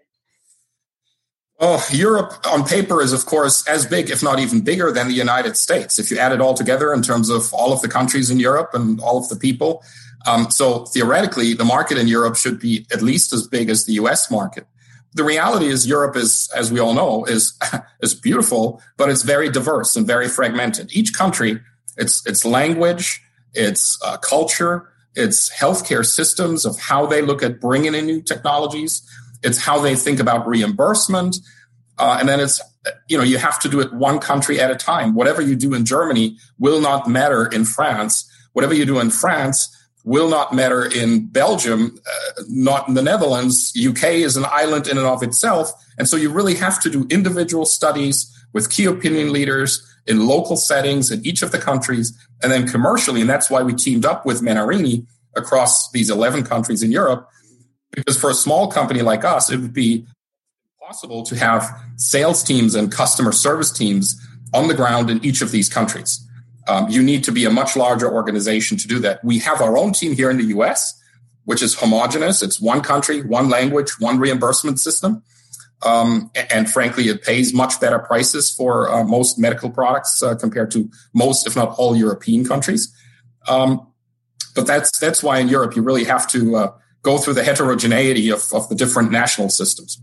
Oh, 1.66 1.82
Europe 1.90 2.34
on 2.46 2.64
paper 2.64 3.00
is, 3.00 3.12
of 3.14 3.24
course, 3.24 3.66
as 3.66 3.86
big, 3.86 4.10
if 4.10 4.22
not 4.22 4.38
even 4.38 4.60
bigger, 4.60 4.92
than 4.92 5.08
the 5.08 5.14
United 5.14 5.56
States. 5.56 5.98
If 5.98 6.10
you 6.10 6.18
add 6.18 6.32
it 6.32 6.40
all 6.40 6.52
together 6.52 6.92
in 6.92 7.00
terms 7.00 7.30
of 7.30 7.52
all 7.54 7.72
of 7.72 7.80
the 7.80 7.88
countries 7.88 8.28
in 8.30 8.38
Europe 8.38 8.70
and 8.74 9.00
all 9.00 9.16
of 9.16 9.28
the 9.30 9.36
people, 9.36 9.82
Um, 10.26 10.50
so 10.50 10.84
theoretically, 10.86 11.54
the 11.54 11.64
market 11.64 11.98
in 11.98 12.08
Europe 12.08 12.36
should 12.36 12.58
be 12.58 12.86
at 12.92 13.02
least 13.02 13.32
as 13.32 13.46
big 13.46 13.68
as 13.68 13.84
the 13.84 13.94
US 13.94 14.30
market. 14.30 14.66
The 15.12 15.24
reality 15.24 15.66
is 15.66 15.86
Europe 15.86 16.16
is, 16.16 16.48
as 16.54 16.72
we 16.72 16.80
all 16.80 16.94
know, 16.94 17.24
is, 17.24 17.56
is 18.00 18.14
beautiful, 18.14 18.82
but 18.96 19.10
it's 19.10 19.22
very 19.22 19.50
diverse 19.50 19.96
and 19.96 20.06
very 20.06 20.28
fragmented. 20.28 20.90
Each 20.92 21.12
country, 21.12 21.60
its, 21.96 22.26
its 22.26 22.44
language, 22.44 23.22
its 23.52 23.98
uh, 24.02 24.16
culture, 24.16 24.88
its 25.14 25.50
healthcare 25.54 26.04
systems 26.04 26.64
of 26.64 26.78
how 26.80 27.06
they 27.06 27.22
look 27.22 27.42
at 27.42 27.60
bringing 27.60 27.94
in 27.94 28.06
new 28.06 28.20
technologies. 28.20 29.02
It's 29.44 29.58
how 29.58 29.80
they 29.80 29.94
think 29.94 30.20
about 30.20 30.46
reimbursement. 30.46 31.36
Uh, 31.98 32.16
and 32.18 32.28
then 32.28 32.40
it's, 32.40 32.60
you 33.08 33.16
know, 33.16 33.24
you 33.24 33.38
have 33.38 33.60
to 33.60 33.68
do 33.68 33.80
it 33.80 33.92
one 33.92 34.18
country 34.18 34.60
at 34.60 34.70
a 34.70 34.76
time. 34.76 35.14
Whatever 35.14 35.40
you 35.42 35.54
do 35.54 35.74
in 35.74 35.84
Germany 35.84 36.36
will 36.58 36.80
not 36.80 37.08
matter 37.08 37.46
in 37.46 37.64
France. 37.64 38.28
Whatever 38.52 38.74
you 38.74 38.84
do 38.84 38.98
in 38.98 39.10
France 39.10 39.70
will 40.04 40.28
not 40.28 40.52
matter 40.52 40.84
in 40.84 41.26
Belgium, 41.26 41.98
uh, 42.06 42.42
not 42.48 42.88
in 42.88 42.94
the 42.94 43.02
Netherlands. 43.02 43.72
UK 43.76 44.04
is 44.04 44.36
an 44.36 44.44
island 44.46 44.86
in 44.86 44.98
and 44.98 45.06
of 45.06 45.22
itself. 45.22 45.72
And 45.98 46.08
so 46.08 46.16
you 46.16 46.30
really 46.30 46.54
have 46.56 46.80
to 46.82 46.90
do 46.90 47.06
individual 47.10 47.64
studies 47.64 48.30
with 48.52 48.70
key 48.70 48.84
opinion 48.84 49.32
leaders 49.32 49.82
in 50.06 50.26
local 50.26 50.56
settings 50.56 51.10
in 51.10 51.24
each 51.24 51.42
of 51.42 51.52
the 51.52 51.58
countries 51.58 52.16
and 52.42 52.52
then 52.52 52.68
commercially. 52.68 53.20
And 53.20 53.30
that's 53.30 53.50
why 53.50 53.62
we 53.62 53.72
teamed 53.72 54.04
up 54.04 54.26
with 54.26 54.42
Menarini 54.42 55.06
across 55.36 55.90
these 55.90 56.10
11 56.10 56.44
countries 56.44 56.82
in 56.82 56.92
Europe. 56.92 57.28
Because 57.94 58.18
for 58.18 58.30
a 58.30 58.34
small 58.34 58.68
company 58.68 59.02
like 59.02 59.24
us, 59.24 59.50
it 59.50 59.58
would 59.58 59.72
be 59.72 60.06
possible 60.80 61.22
to 61.24 61.36
have 61.36 61.68
sales 61.96 62.42
teams 62.42 62.74
and 62.74 62.92
customer 62.92 63.32
service 63.32 63.70
teams 63.70 64.20
on 64.52 64.68
the 64.68 64.74
ground 64.74 65.10
in 65.10 65.24
each 65.24 65.40
of 65.42 65.50
these 65.50 65.68
countries. 65.68 66.26
Um, 66.68 66.88
you 66.88 67.02
need 67.02 67.24
to 67.24 67.32
be 67.32 67.44
a 67.44 67.50
much 67.50 67.76
larger 67.76 68.10
organization 68.10 68.76
to 68.78 68.88
do 68.88 68.98
that. 69.00 69.22
We 69.24 69.38
have 69.40 69.60
our 69.60 69.76
own 69.76 69.92
team 69.92 70.14
here 70.14 70.30
in 70.30 70.38
the 70.38 70.44
US, 70.56 70.98
which 71.44 71.62
is 71.62 71.74
homogenous. 71.74 72.42
It's 72.42 72.60
one 72.60 72.80
country, 72.80 73.22
one 73.22 73.48
language, 73.48 73.98
one 73.98 74.18
reimbursement 74.18 74.80
system. 74.80 75.22
Um, 75.84 76.30
and 76.50 76.70
frankly, 76.70 77.08
it 77.08 77.22
pays 77.22 77.52
much 77.52 77.80
better 77.80 77.98
prices 77.98 78.50
for 78.50 78.90
uh, 78.90 79.04
most 79.04 79.38
medical 79.38 79.70
products 79.70 80.22
uh, 80.22 80.34
compared 80.34 80.70
to 80.70 80.90
most, 81.12 81.46
if 81.46 81.56
not 81.56 81.74
all, 81.76 81.94
European 81.94 82.46
countries. 82.46 82.94
Um, 83.46 83.86
but 84.54 84.66
that's 84.66 84.98
that's 84.98 85.22
why 85.22 85.38
in 85.40 85.48
Europe 85.48 85.76
you 85.76 85.82
really 85.82 86.04
have 86.04 86.26
to 86.28 86.56
uh, 86.56 86.72
go 87.04 87.18
through 87.18 87.34
the 87.34 87.44
heterogeneity 87.44 88.30
of, 88.30 88.42
of 88.52 88.68
the 88.68 88.74
different 88.74 89.12
national 89.12 89.50
systems. 89.50 90.00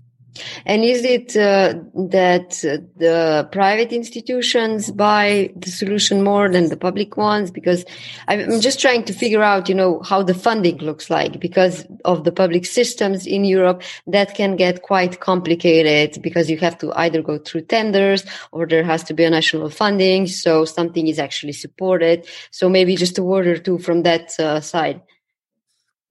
And 0.66 0.84
is 0.86 1.04
it 1.04 1.36
uh, 1.36 1.74
that 2.10 2.52
the 2.96 3.50
private 3.52 3.92
institutions 3.92 4.90
buy 4.92 5.52
the 5.58 5.70
solution 5.70 6.24
more 6.24 6.50
than 6.50 6.70
the 6.70 6.78
public 6.78 7.18
ones? 7.18 7.52
Because 7.52 7.84
I'm 8.30 8.62
just 8.62 8.80
trying 8.80 9.04
to 9.06 9.14
figure 9.14 9.44
out, 9.44 9.68
you 9.68 9.76
know, 9.76 10.02
how 10.04 10.24
the 10.24 10.34
funding 10.34 10.78
looks 10.78 11.10
like 11.10 11.40
because 11.40 11.86
of 12.06 12.24
the 12.24 12.32
public 12.32 12.66
systems 12.66 13.28
in 13.28 13.44
Europe 13.44 13.82
that 14.08 14.34
can 14.34 14.56
get 14.56 14.84
quite 14.84 15.20
complicated 15.20 16.22
because 16.22 16.50
you 16.50 16.58
have 16.60 16.78
to 16.78 16.94
either 16.98 17.22
go 17.22 17.38
through 17.38 17.62
tenders 17.62 18.24
or 18.54 18.66
there 18.66 18.86
has 18.86 19.04
to 19.04 19.14
be 19.14 19.26
a 19.26 19.30
national 19.30 19.70
funding. 19.70 20.28
So 20.28 20.64
something 20.64 21.08
is 21.08 21.20
actually 21.20 21.54
supported. 21.54 22.26
So 22.52 22.70
maybe 22.70 22.96
just 22.96 23.18
a 23.18 23.24
word 23.24 23.48
or 23.48 23.58
two 23.58 23.80
from 23.80 24.04
that 24.04 24.40
uh, 24.40 24.62
side. 24.62 25.02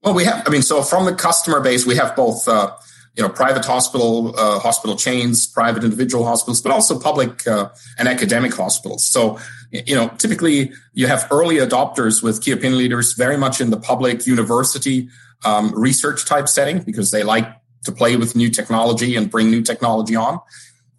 Well, 0.03 0.13
we 0.15 0.23
have, 0.25 0.47
I 0.47 0.49
mean, 0.49 0.63
so 0.63 0.81
from 0.81 1.05
the 1.05 1.13
customer 1.13 1.59
base, 1.59 1.85
we 1.85 1.95
have 1.95 2.15
both, 2.15 2.47
uh, 2.47 2.71
you 3.15 3.21
know, 3.21 3.29
private 3.29 3.65
hospital, 3.65 4.33
uh, 4.37 4.59
hospital 4.59 4.95
chains, 4.95 5.45
private 5.45 5.83
individual 5.83 6.25
hospitals, 6.25 6.61
but 6.61 6.71
also 6.71 6.97
public 6.97 7.45
uh, 7.45 7.69
and 7.99 8.07
academic 8.07 8.53
hospitals. 8.53 9.05
So, 9.05 9.37
you 9.71 9.95
know, 9.95 10.07
typically 10.17 10.71
you 10.93 11.07
have 11.07 11.27
early 11.29 11.57
adopters 11.57 12.23
with 12.23 12.41
key 12.41 12.51
opinion 12.51 12.79
leaders 12.79 13.13
very 13.13 13.37
much 13.37 13.61
in 13.61 13.69
the 13.69 13.77
public 13.77 14.25
university 14.25 15.09
um, 15.45 15.71
research 15.75 16.25
type 16.25 16.47
setting 16.47 16.79
because 16.79 17.11
they 17.11 17.23
like 17.23 17.47
to 17.83 17.91
play 17.91 18.15
with 18.15 18.35
new 18.35 18.49
technology 18.49 19.15
and 19.15 19.29
bring 19.29 19.51
new 19.51 19.61
technology 19.61 20.15
on. 20.15 20.39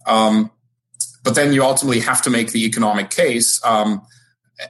Um, 0.07 0.51
but 1.25 1.35
then 1.35 1.53
you 1.53 1.65
ultimately 1.65 2.01
have 2.01 2.23
to 2.23 2.31
make 2.31 2.53
the 2.53 2.65
economic 2.67 3.11
case. 3.11 3.65
Um, 3.65 4.03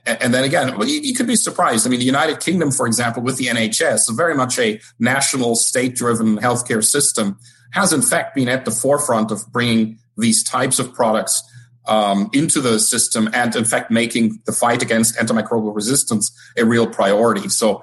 and 0.06 0.32
then 0.32 0.44
again, 0.44 0.74
you 0.86 1.14
could 1.14 1.26
be 1.26 1.36
surprised. 1.36 1.86
I 1.86 1.90
mean, 1.90 2.00
the 2.00 2.06
United 2.06 2.40
Kingdom, 2.40 2.70
for 2.70 2.86
example, 2.86 3.22
with 3.22 3.36
the 3.36 3.46
NHS, 3.46 4.14
very 4.16 4.34
much 4.34 4.58
a 4.58 4.80
national 4.98 5.54
state 5.54 5.94
driven 5.94 6.38
healthcare 6.38 6.84
system, 6.84 7.38
has 7.72 7.92
in 7.92 8.02
fact 8.02 8.34
been 8.34 8.48
at 8.48 8.64
the 8.64 8.70
forefront 8.70 9.30
of 9.30 9.50
bringing 9.52 9.98
these 10.16 10.42
types 10.44 10.78
of 10.78 10.92
products 10.94 11.42
um, 11.86 12.30
into 12.32 12.60
the 12.60 12.78
system 12.78 13.28
and, 13.32 13.54
in 13.56 13.64
fact, 13.64 13.90
making 13.90 14.40
the 14.46 14.52
fight 14.52 14.82
against 14.82 15.16
antimicrobial 15.16 15.74
resistance 15.74 16.30
a 16.56 16.64
real 16.64 16.86
priority. 16.86 17.48
So 17.48 17.82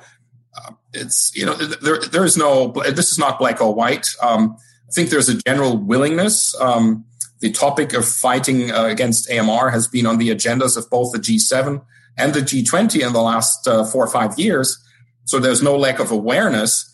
uh, 0.56 0.72
it's, 0.94 1.36
you 1.36 1.46
know, 1.46 1.56
there, 1.56 2.00
there 2.00 2.26
is 2.26 2.38
no, 2.38 2.72
this 2.90 3.12
is 3.12 3.20
not 3.20 3.40
black 3.40 3.62
or 3.62 3.74
white. 3.74 4.08
Um, 4.22 4.56
I 4.88 4.92
think 4.92 5.10
there's 5.10 5.30
a 5.30 5.38
general 5.44 5.78
willingness. 5.78 6.60
Um, 6.60 7.06
the 7.40 7.52
topic 7.52 7.94
of 7.94 8.06
fighting 8.06 8.72
uh, 8.72 8.86
against 8.86 9.32
AMR 9.32 9.70
has 9.70 9.88
been 9.88 10.06
on 10.06 10.18
the 10.18 10.30
agendas 10.30 10.78
of 10.78 10.90
both 10.90 11.12
the 11.12 11.20
G7 11.20 11.82
and 12.18 12.34
the 12.34 12.42
G20 12.42 13.06
in 13.06 13.14
the 13.14 13.22
last 13.22 13.68
uh, 13.68 13.86
four 13.86 14.04
or 14.04 14.10
five 14.10 14.38
years. 14.38 14.78
So 15.24 15.40
there's 15.40 15.64
no 15.64 15.78
lack 15.78 16.00
of 16.00 16.12
awareness. 16.12 16.94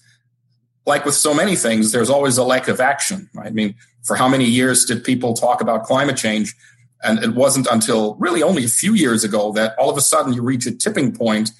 Like 0.86 1.03
with 1.03 1.15
so 1.15 1.34
many 1.34 1.55
things, 1.55 1.91
there's 1.91 2.10
always 2.10 2.38
a 2.38 2.43
lack 2.43 2.67
of 2.67 2.79
action. 2.79 3.29
Right? 3.34 3.47
I 3.47 3.51
mean, 3.51 3.75
for 4.03 4.15
how 4.15 4.27
many 4.27 4.45
years 4.45 4.86
did 4.86 5.03
people 5.03 5.34
talk 5.34 5.62
about 5.62 5.84
climate 5.84 6.17
change? 6.17 6.55
And 7.03 7.23
it 7.23 7.34
wasn't 7.34 7.67
until 7.71 8.15
really 8.15 8.43
only 8.43 8.65
a 8.65 8.69
few 8.69 8.93
years 8.93 9.23
ago 9.23 9.51
that 9.53 9.75
all 9.79 9.89
of 9.89 9.97
a 9.97 10.01
sudden 10.01 10.34
you 10.34 10.43
reach 10.43 10.65
a 10.67 10.75
tipping 10.75 11.15
point 11.15 11.51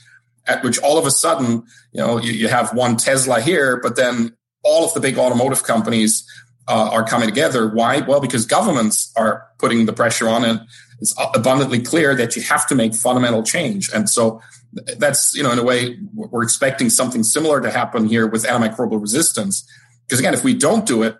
at 0.48 0.64
which 0.64 0.78
all 0.80 0.98
of 0.98 1.06
a 1.06 1.12
sudden, 1.12 1.64
you 1.92 2.00
know, 2.00 2.20
you, 2.20 2.32
you 2.32 2.48
have 2.48 2.74
one 2.76 2.98
Tesla 2.98 3.42
here, 3.42 3.80
but 3.82 3.96
then 3.96 4.36
all 4.64 4.86
of 4.86 4.94
the 4.94 5.00
big 5.00 5.18
automotive 5.18 5.64
companies 5.64 6.24
uh, 6.68 6.90
are 6.92 7.04
coming 7.04 7.28
together. 7.28 7.70
Why? 7.70 8.02
Well, 8.02 8.20
because 8.20 8.46
governments 8.46 9.12
are 9.16 9.48
putting 9.60 9.86
the 9.86 9.94
pressure 9.94 10.28
on 10.28 10.44
it. 10.44 10.62
It's 11.00 11.14
abundantly 11.34 11.82
clear 11.82 12.16
that 12.16 12.36
you 12.36 12.42
have 12.44 12.68
to 12.68 12.76
make 12.76 12.94
fundamental 12.94 13.44
change. 13.44 13.90
And 13.94 14.10
so 14.10 14.42
that's, 14.98 15.36
you 15.36 15.44
know, 15.44 15.52
in 15.52 15.60
a 15.60 15.64
way, 15.64 15.98
we're 16.14 16.44
expecting 16.44 16.90
something 16.90 17.24
similar 17.24 17.62
to 17.62 17.70
happen 17.70 18.08
here 18.08 18.28
with 18.28 18.46
antimicrobial 18.46 19.02
resistance. 19.02 19.70
Because 20.08 20.20
again, 20.20 20.34
if 20.34 20.44
we 20.44 20.54
don't 20.54 20.86
do 20.86 21.04
it, 21.04 21.18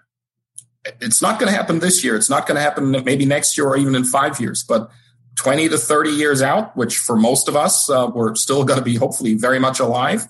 it's 1.02 1.22
not 1.22 1.40
going 1.40 1.52
to 1.52 1.58
happen 1.58 1.80
this 1.80 2.04
year. 2.04 2.16
It's 2.16 2.30
not 2.30 2.48
going 2.48 2.56
to 2.56 2.62
happen 2.62 2.92
maybe 2.92 3.26
next 3.26 3.58
year 3.58 3.68
or 3.68 3.78
even 3.78 3.96
in 3.96 4.04
five 4.04 4.40
years. 4.40 4.64
But 4.64 4.90
20 5.36 5.70
to 5.70 5.78
30 5.78 6.12
years 6.12 6.42
out, 6.42 6.76
which 6.78 6.98
for 6.98 7.16
most 7.16 7.48
of 7.48 7.56
us, 7.56 7.90
uh, 7.90 8.10
we're 8.14 8.36
still 8.36 8.64
going 8.64 8.80
to 8.80 8.86
be 8.86 8.96
hopefully 8.96 9.34
very 9.34 9.60
much 9.60 9.80
alive. 9.80 10.28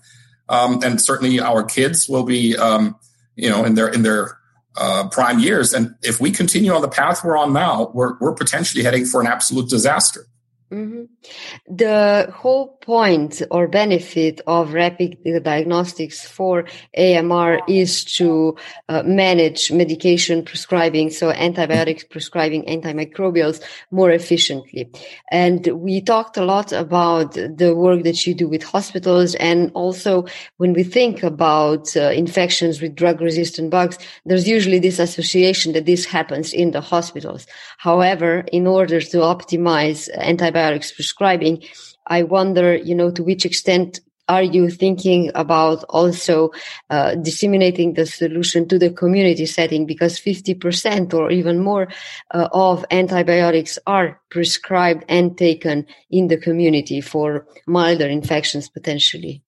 Um, 0.47 0.79
and 0.83 1.01
certainly 1.01 1.39
our 1.39 1.63
kids 1.63 2.07
will 2.07 2.23
be, 2.23 2.55
um, 2.57 2.95
you 3.35 3.49
know, 3.49 3.65
in 3.65 3.75
their, 3.75 3.87
in 3.87 4.03
their 4.03 4.37
uh, 4.77 5.07
prime 5.09 5.39
years. 5.39 5.73
And 5.73 5.95
if 6.01 6.19
we 6.19 6.31
continue 6.31 6.73
on 6.73 6.81
the 6.81 6.89
path 6.89 7.23
we're 7.23 7.37
on 7.37 7.53
now, 7.53 7.91
we're, 7.93 8.17
we're 8.19 8.33
potentially 8.33 8.83
heading 8.83 9.05
for 9.05 9.21
an 9.21 9.27
absolute 9.27 9.69
disaster. 9.69 10.27
Mm-hmm. 10.75 11.73
The 11.73 12.29
whole 12.35 12.67
point 12.81 13.41
or 13.49 13.65
benefit 13.69 14.41
of 14.45 14.73
rapid 14.73 15.17
diagnostics 15.41 16.27
for 16.27 16.65
AMR 16.97 17.61
is 17.69 18.03
to 18.15 18.57
uh, 18.89 19.01
manage 19.03 19.71
medication 19.71 20.43
prescribing, 20.43 21.11
so 21.11 21.31
antibiotics 21.31 22.03
prescribing 22.03 22.65
antimicrobials 22.65 23.63
more 23.89 24.11
efficiently. 24.11 24.91
And 25.31 25.65
we 25.67 26.01
talked 26.01 26.35
a 26.35 26.43
lot 26.43 26.73
about 26.73 27.35
the 27.35 27.73
work 27.73 28.03
that 28.03 28.27
you 28.27 28.33
do 28.33 28.49
with 28.49 28.63
hospitals. 28.63 29.33
And 29.35 29.71
also 29.75 30.25
when 30.57 30.73
we 30.73 30.83
think 30.83 31.23
about 31.23 31.95
uh, 31.95 32.09
infections 32.09 32.81
with 32.81 32.95
drug 32.95 33.21
resistant 33.21 33.69
bugs, 33.69 33.97
there's 34.25 34.45
usually 34.45 34.79
this 34.79 34.99
association 34.99 35.71
that 35.71 35.85
this 35.85 36.03
happens 36.03 36.51
in 36.51 36.71
the 36.71 36.81
hospitals. 36.81 37.47
However, 37.85 38.43
in 38.51 38.65
order 38.65 38.99
to 38.99 39.17
optimize 39.17 40.09
antibiotics 40.15 40.91
prescribing, 40.91 41.63
I 42.07 42.23
wonder, 42.23 42.75
you 42.75 42.95
know, 42.95 43.11
to 43.11 43.21
which 43.21 43.45
extent 43.45 43.99
are 44.27 44.41
you 44.41 44.71
thinking 44.71 45.29
about 45.35 45.83
also 45.89 46.49
uh, 46.89 47.13
disseminating 47.13 47.93
the 47.93 48.07
solution 48.07 48.67
to 48.69 48.79
the 48.79 48.89
community 48.89 49.45
setting? 49.45 49.85
Because 49.85 50.19
50% 50.19 51.13
or 51.13 51.29
even 51.29 51.59
more 51.59 51.87
uh, 52.33 52.49
of 52.51 52.83
antibiotics 52.89 53.77
are 53.85 54.19
prescribed 54.31 55.05
and 55.07 55.37
taken 55.37 55.85
in 56.09 56.27
the 56.27 56.37
community 56.37 57.01
for 57.01 57.45
milder 57.67 58.07
infections 58.07 58.67
potentially. 58.67 59.43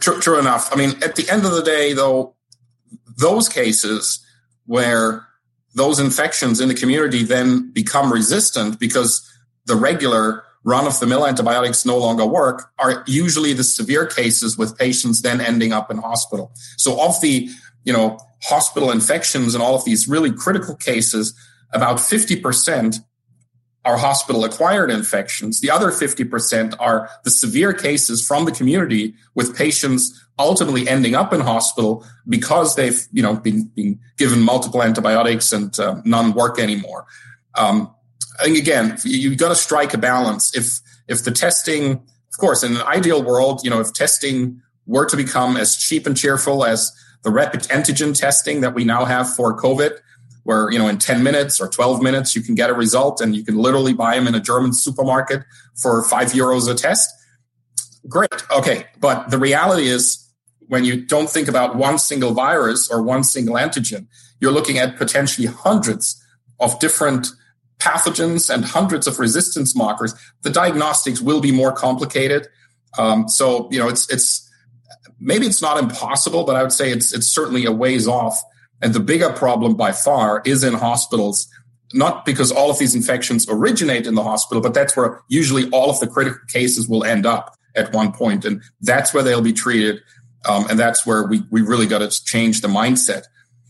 True, 0.00 0.20
true 0.20 0.38
enough. 0.38 0.72
I 0.72 0.76
mean 0.76 0.92
at 1.02 1.16
the 1.16 1.28
end 1.28 1.44
of 1.44 1.52
the 1.52 1.62
day 1.62 1.92
though 1.92 2.34
those 3.18 3.50
cases 3.50 4.24
where 4.64 5.26
those 5.74 5.98
infections 5.98 6.60
in 6.60 6.68
the 6.68 6.74
community 6.74 7.24
then 7.24 7.72
become 7.72 8.12
resistant 8.12 8.78
because 8.78 9.28
the 9.66 9.76
regular 9.76 10.44
run 10.64 10.86
of 10.86 10.98
the 10.98 11.06
mill 11.06 11.26
antibiotics 11.26 11.84
no 11.84 11.98
longer 11.98 12.24
work 12.24 12.70
are 12.78 13.04
usually 13.06 13.52
the 13.52 13.64
severe 13.64 14.06
cases 14.06 14.56
with 14.56 14.78
patients 14.78 15.22
then 15.22 15.40
ending 15.40 15.72
up 15.72 15.90
in 15.90 15.98
hospital. 15.98 16.52
So 16.76 17.00
of 17.00 17.20
the, 17.20 17.48
you 17.84 17.92
know, 17.92 18.18
hospital 18.42 18.90
infections 18.90 19.54
and 19.54 19.62
all 19.62 19.74
of 19.74 19.84
these 19.84 20.08
really 20.08 20.32
critical 20.32 20.74
cases, 20.74 21.34
about 21.72 21.96
50% 21.98 23.00
are 23.84 23.98
hospital 23.98 24.44
acquired 24.44 24.90
infections. 24.90 25.60
The 25.60 25.70
other 25.70 25.90
50% 25.90 26.74
are 26.80 27.10
the 27.24 27.30
severe 27.30 27.74
cases 27.74 28.26
from 28.26 28.46
the 28.46 28.52
community 28.52 29.14
with 29.34 29.56
patients 29.56 30.23
ultimately 30.38 30.88
ending 30.88 31.14
up 31.14 31.32
in 31.32 31.40
hospital 31.40 32.04
because 32.28 32.76
they've, 32.76 33.06
you 33.12 33.22
know, 33.22 33.36
been, 33.36 33.64
been 33.74 33.98
given 34.16 34.40
multiple 34.40 34.82
antibiotics 34.82 35.52
and 35.52 35.78
uh, 35.78 36.00
none 36.04 36.32
work 36.32 36.58
anymore. 36.58 37.06
Um, 37.54 37.92
I 38.40 38.44
think 38.44 38.58
again, 38.58 38.98
you've 39.04 39.38
got 39.38 39.50
to 39.50 39.54
strike 39.54 39.94
a 39.94 39.98
balance. 39.98 40.56
If, 40.56 40.80
if 41.06 41.24
the 41.24 41.30
testing, 41.30 41.92
of 41.92 42.38
course, 42.38 42.64
in 42.64 42.76
an 42.76 42.82
ideal 42.82 43.22
world, 43.22 43.60
you 43.62 43.70
know, 43.70 43.80
if 43.80 43.92
testing 43.92 44.60
were 44.86 45.06
to 45.06 45.16
become 45.16 45.56
as 45.56 45.76
cheap 45.76 46.06
and 46.06 46.16
cheerful 46.16 46.64
as 46.64 46.92
the 47.22 47.30
rapid 47.30 47.62
antigen 47.62 48.18
testing 48.18 48.60
that 48.62 48.74
we 48.74 48.84
now 48.84 49.04
have 49.04 49.32
for 49.32 49.56
COVID, 49.56 49.98
where 50.44 50.70
you 50.70 50.78
know 50.78 50.88
in 50.88 50.98
10 50.98 51.22
minutes 51.22 51.60
or 51.60 51.68
12 51.68 52.00
minutes 52.02 52.36
you 52.36 52.42
can 52.42 52.54
get 52.54 52.70
a 52.70 52.74
result 52.74 53.20
and 53.20 53.34
you 53.34 53.44
can 53.44 53.56
literally 53.56 53.92
buy 53.92 54.14
them 54.14 54.26
in 54.28 54.34
a 54.34 54.40
german 54.40 54.72
supermarket 54.72 55.42
for 55.74 56.04
five 56.04 56.32
euros 56.32 56.70
a 56.70 56.74
test 56.74 57.10
great. 58.08 58.30
Okay. 58.50 58.86
But 59.00 59.30
the 59.30 59.38
reality 59.38 59.88
is 59.88 60.20
when 60.68 60.84
you 60.84 61.04
don't 61.04 61.28
think 61.28 61.48
about 61.48 61.76
one 61.76 61.98
single 61.98 62.32
virus 62.32 62.90
or 62.90 63.02
one 63.02 63.24
single 63.24 63.54
antigen 63.56 64.06
you're 64.44 64.52
looking 64.52 64.78
at 64.78 64.98
potentially 64.98 65.46
hundreds 65.46 66.22
of 66.60 66.78
different 66.78 67.28
pathogens 67.78 68.52
and 68.52 68.64
hundreds 68.64 69.06
of 69.06 69.18
resistance 69.18 69.74
markers. 69.74 70.14
The 70.42 70.50
diagnostics 70.50 71.20
will 71.20 71.40
be 71.40 71.50
more 71.50 71.72
complicated. 71.72 72.48
Um, 72.98 73.26
so 73.28 73.68
you 73.70 73.78
know 73.78 73.88
it's 73.88 74.10
it's 74.12 74.46
maybe 75.18 75.46
it's 75.46 75.62
not 75.62 75.78
impossible 75.78 76.44
but 76.44 76.56
i 76.56 76.62
would 76.62 76.72
say 76.72 76.90
it's 76.90 77.14
it's 77.14 77.26
certainly 77.26 77.64
a 77.64 77.72
ways 77.72 78.06
off. 78.06 78.40
And 78.82 78.92
the 78.92 79.00
bigger 79.00 79.30
problem 79.30 79.76
by 79.76 79.92
far 79.92 80.42
is 80.44 80.62
in 80.62 80.74
hospitals, 80.74 81.48
not 81.94 82.26
because 82.26 82.52
all 82.52 82.70
of 82.70 82.78
these 82.78 82.94
infections 82.94 83.46
originate 83.48 84.06
in 84.06 84.14
the 84.14 84.22
hospital, 84.22 84.60
but 84.60 84.74
that's 84.74 84.94
where 84.94 85.22
usually 85.28 85.70
all 85.70 85.88
of 85.88 86.00
the 86.00 86.06
critical 86.06 86.40
cases 86.48 86.86
will 86.86 87.02
end 87.02 87.24
up 87.24 87.56
at 87.74 87.92
one 87.92 88.12
point, 88.12 88.44
And 88.44 88.62
that's 88.80 89.12
where 89.12 89.22
they'll 89.22 89.40
be 89.40 89.52
treated. 89.52 90.00
Um, 90.46 90.66
and 90.68 90.78
that's 90.78 91.06
where 91.06 91.26
we, 91.26 91.42
we 91.50 91.62
really 91.62 91.86
got 91.86 91.98
to 91.98 92.24
change 92.24 92.60
the 92.60 92.68
mindset. 92.68 93.24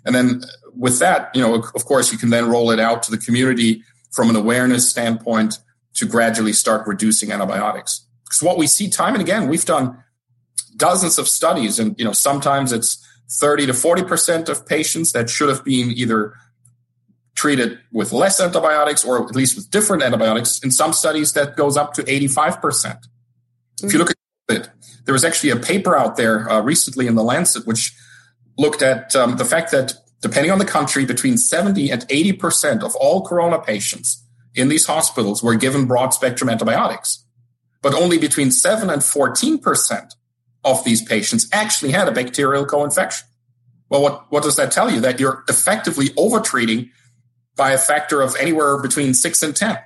And 0.05 0.15
then 0.15 0.43
with 0.75 0.99
that, 0.99 1.31
you 1.35 1.41
know, 1.41 1.55
of 1.55 1.85
course, 1.85 2.13
you 2.13 2.19
can 2.19 2.31
then 2.31 2.49
roll 2.49 2.71
it 2.71 2.81
out 2.81 3.03
to 3.05 3.11
the 3.11 3.19
community 3.19 3.83
from 4.13 4.31
an 4.31 4.37
awareness 4.37 4.89
standpoint 4.89 5.59
to 5.95 6.07
gradually 6.07 6.53
start 6.53 6.87
reducing 6.87 7.33
antibiotics. 7.33 8.07
Because 8.25 8.43
what 8.43 8.59
we 8.59 8.67
see 8.67 8.89
time 8.89 9.15
and 9.15 9.23
again, 9.23 9.49
we've 9.49 9.65
done 9.65 10.03
dozens 10.77 11.19
of 11.19 11.29
studies 11.29 11.79
and, 11.79 11.95
you 11.99 12.05
know, 12.05 12.13
sometimes 12.13 12.73
it's 12.73 13.05
30 13.31 13.67
to 13.67 13.73
40% 13.73 14.49
of 14.49 14.67
patients 14.67 15.13
that 15.13 15.31
should 15.31 15.49
have 15.49 15.65
been 15.65 15.91
either 15.93 16.35
treated 17.35 17.79
with 17.93 18.13
less 18.13 18.41
antibiotics 18.41 19.05
or 19.05 19.25
at 19.25 19.35
least 19.35 19.57
with 19.57 19.71
different 19.71 20.03
antibiotics. 20.03 20.59
In 20.61 20.71
some 20.71 20.93
studies, 20.93 21.33
that 21.33 21.57
goes 21.57 21.77
up 21.77 21.95
to 21.95 22.03
85%. 22.03 23.07
Percent 23.75 23.91
If 23.91 23.93
you 23.93 23.99
look 23.99 24.11
at 24.11 24.17
it, 24.57 24.71
there 25.05 25.13
was 25.13 25.25
actually 25.25 25.51
a 25.51 25.57
paper 25.57 25.97
out 25.97 26.17
there 26.17 26.51
uh, 26.51 26.61
recently 26.61 27.07
in 27.07 27.15
the 27.15 27.23
Lancet 27.23 27.67
which 27.67 27.95
looked 28.57 28.83
at 28.83 29.15
um, 29.17 29.37
the 29.37 29.45
fact 29.45 29.71
that 29.73 29.95
depending 30.25 30.51
on 30.51 30.59
the 30.59 30.65
country, 30.65 31.05
between 31.05 31.37
70 31.37 31.91
and 31.91 32.09
80% 32.09 32.83
of 32.83 32.97
all 32.97 33.27
corona 33.27 33.59
patients 33.59 34.25
in 34.55 34.69
these 34.69 34.87
hospitals 34.87 35.43
were 35.43 35.55
given 35.55 35.85
broad 35.85 36.15
spectrum 36.15 36.49
antibiotics. 36.49 37.23
But 37.83 37.93
only 37.93 38.17
between 38.17 38.51
7 38.51 38.89
and 38.89 39.03
14% 39.03 40.15
of 40.65 40.83
these 40.83 41.03
patients 41.03 41.47
actually 41.53 41.93
had 41.93 42.09
a 42.09 42.13
bacterial 42.13 42.65
co-infection. 42.65 43.29
Well, 43.91 44.01
what, 44.01 44.33
what 44.33 44.43
does 44.43 44.57
that 44.57 44.73
tell 44.73 44.91
you? 44.91 45.01
That 45.01 45.21
you're 45.21 45.45
effectively 45.47 46.09
overtreating 46.17 46.91
by 47.55 47.73
a 47.73 47.79
factor 47.79 48.23
of 48.23 48.35
anywhere 48.37 48.81
between 48.81 49.13
six 49.13 49.43
and 49.43 49.55
10. 49.55 49.77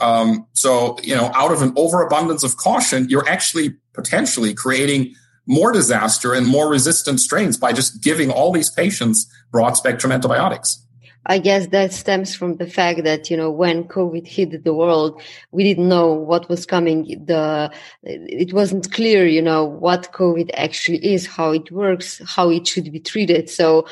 Um, 0.00 0.46
so, 0.52 0.98
you 1.02 1.14
know, 1.14 1.30
out 1.34 1.52
of 1.52 1.62
an 1.62 1.72
overabundance 1.76 2.42
of 2.42 2.56
caution, 2.56 3.08
you're 3.08 3.28
actually 3.28 3.74
potentially 3.92 4.54
creating 4.54 5.14
more 5.46 5.72
disaster 5.72 6.34
and 6.34 6.46
more 6.46 6.68
resistant 6.68 7.20
strains 7.20 7.56
by 7.56 7.72
just 7.72 8.02
giving 8.02 8.30
all 8.30 8.52
these 8.52 8.68
patients 8.68 9.26
broad 9.52 9.76
spectrum 9.76 10.12
antibiotics. 10.12 10.82
I 11.28 11.38
guess 11.38 11.66
that 11.68 11.92
stems 11.92 12.36
from 12.36 12.56
the 12.56 12.68
fact 12.68 13.02
that, 13.02 13.30
you 13.30 13.36
know, 13.36 13.50
when 13.50 13.84
COVID 13.84 14.26
hit 14.26 14.62
the 14.62 14.74
world, 14.74 15.20
we 15.50 15.64
didn't 15.64 15.88
know 15.88 16.12
what 16.12 16.48
was 16.48 16.64
coming. 16.66 17.24
The, 17.26 17.72
it 18.04 18.52
wasn't 18.52 18.92
clear, 18.92 19.26
you 19.26 19.42
know, 19.42 19.64
what 19.64 20.12
COVID 20.12 20.50
actually 20.54 21.04
is, 21.04 21.26
how 21.26 21.50
it 21.50 21.72
works, 21.72 22.22
how 22.24 22.50
it 22.50 22.66
should 22.68 22.92
be 22.92 23.00
treated. 23.00 23.50
So 23.50 23.88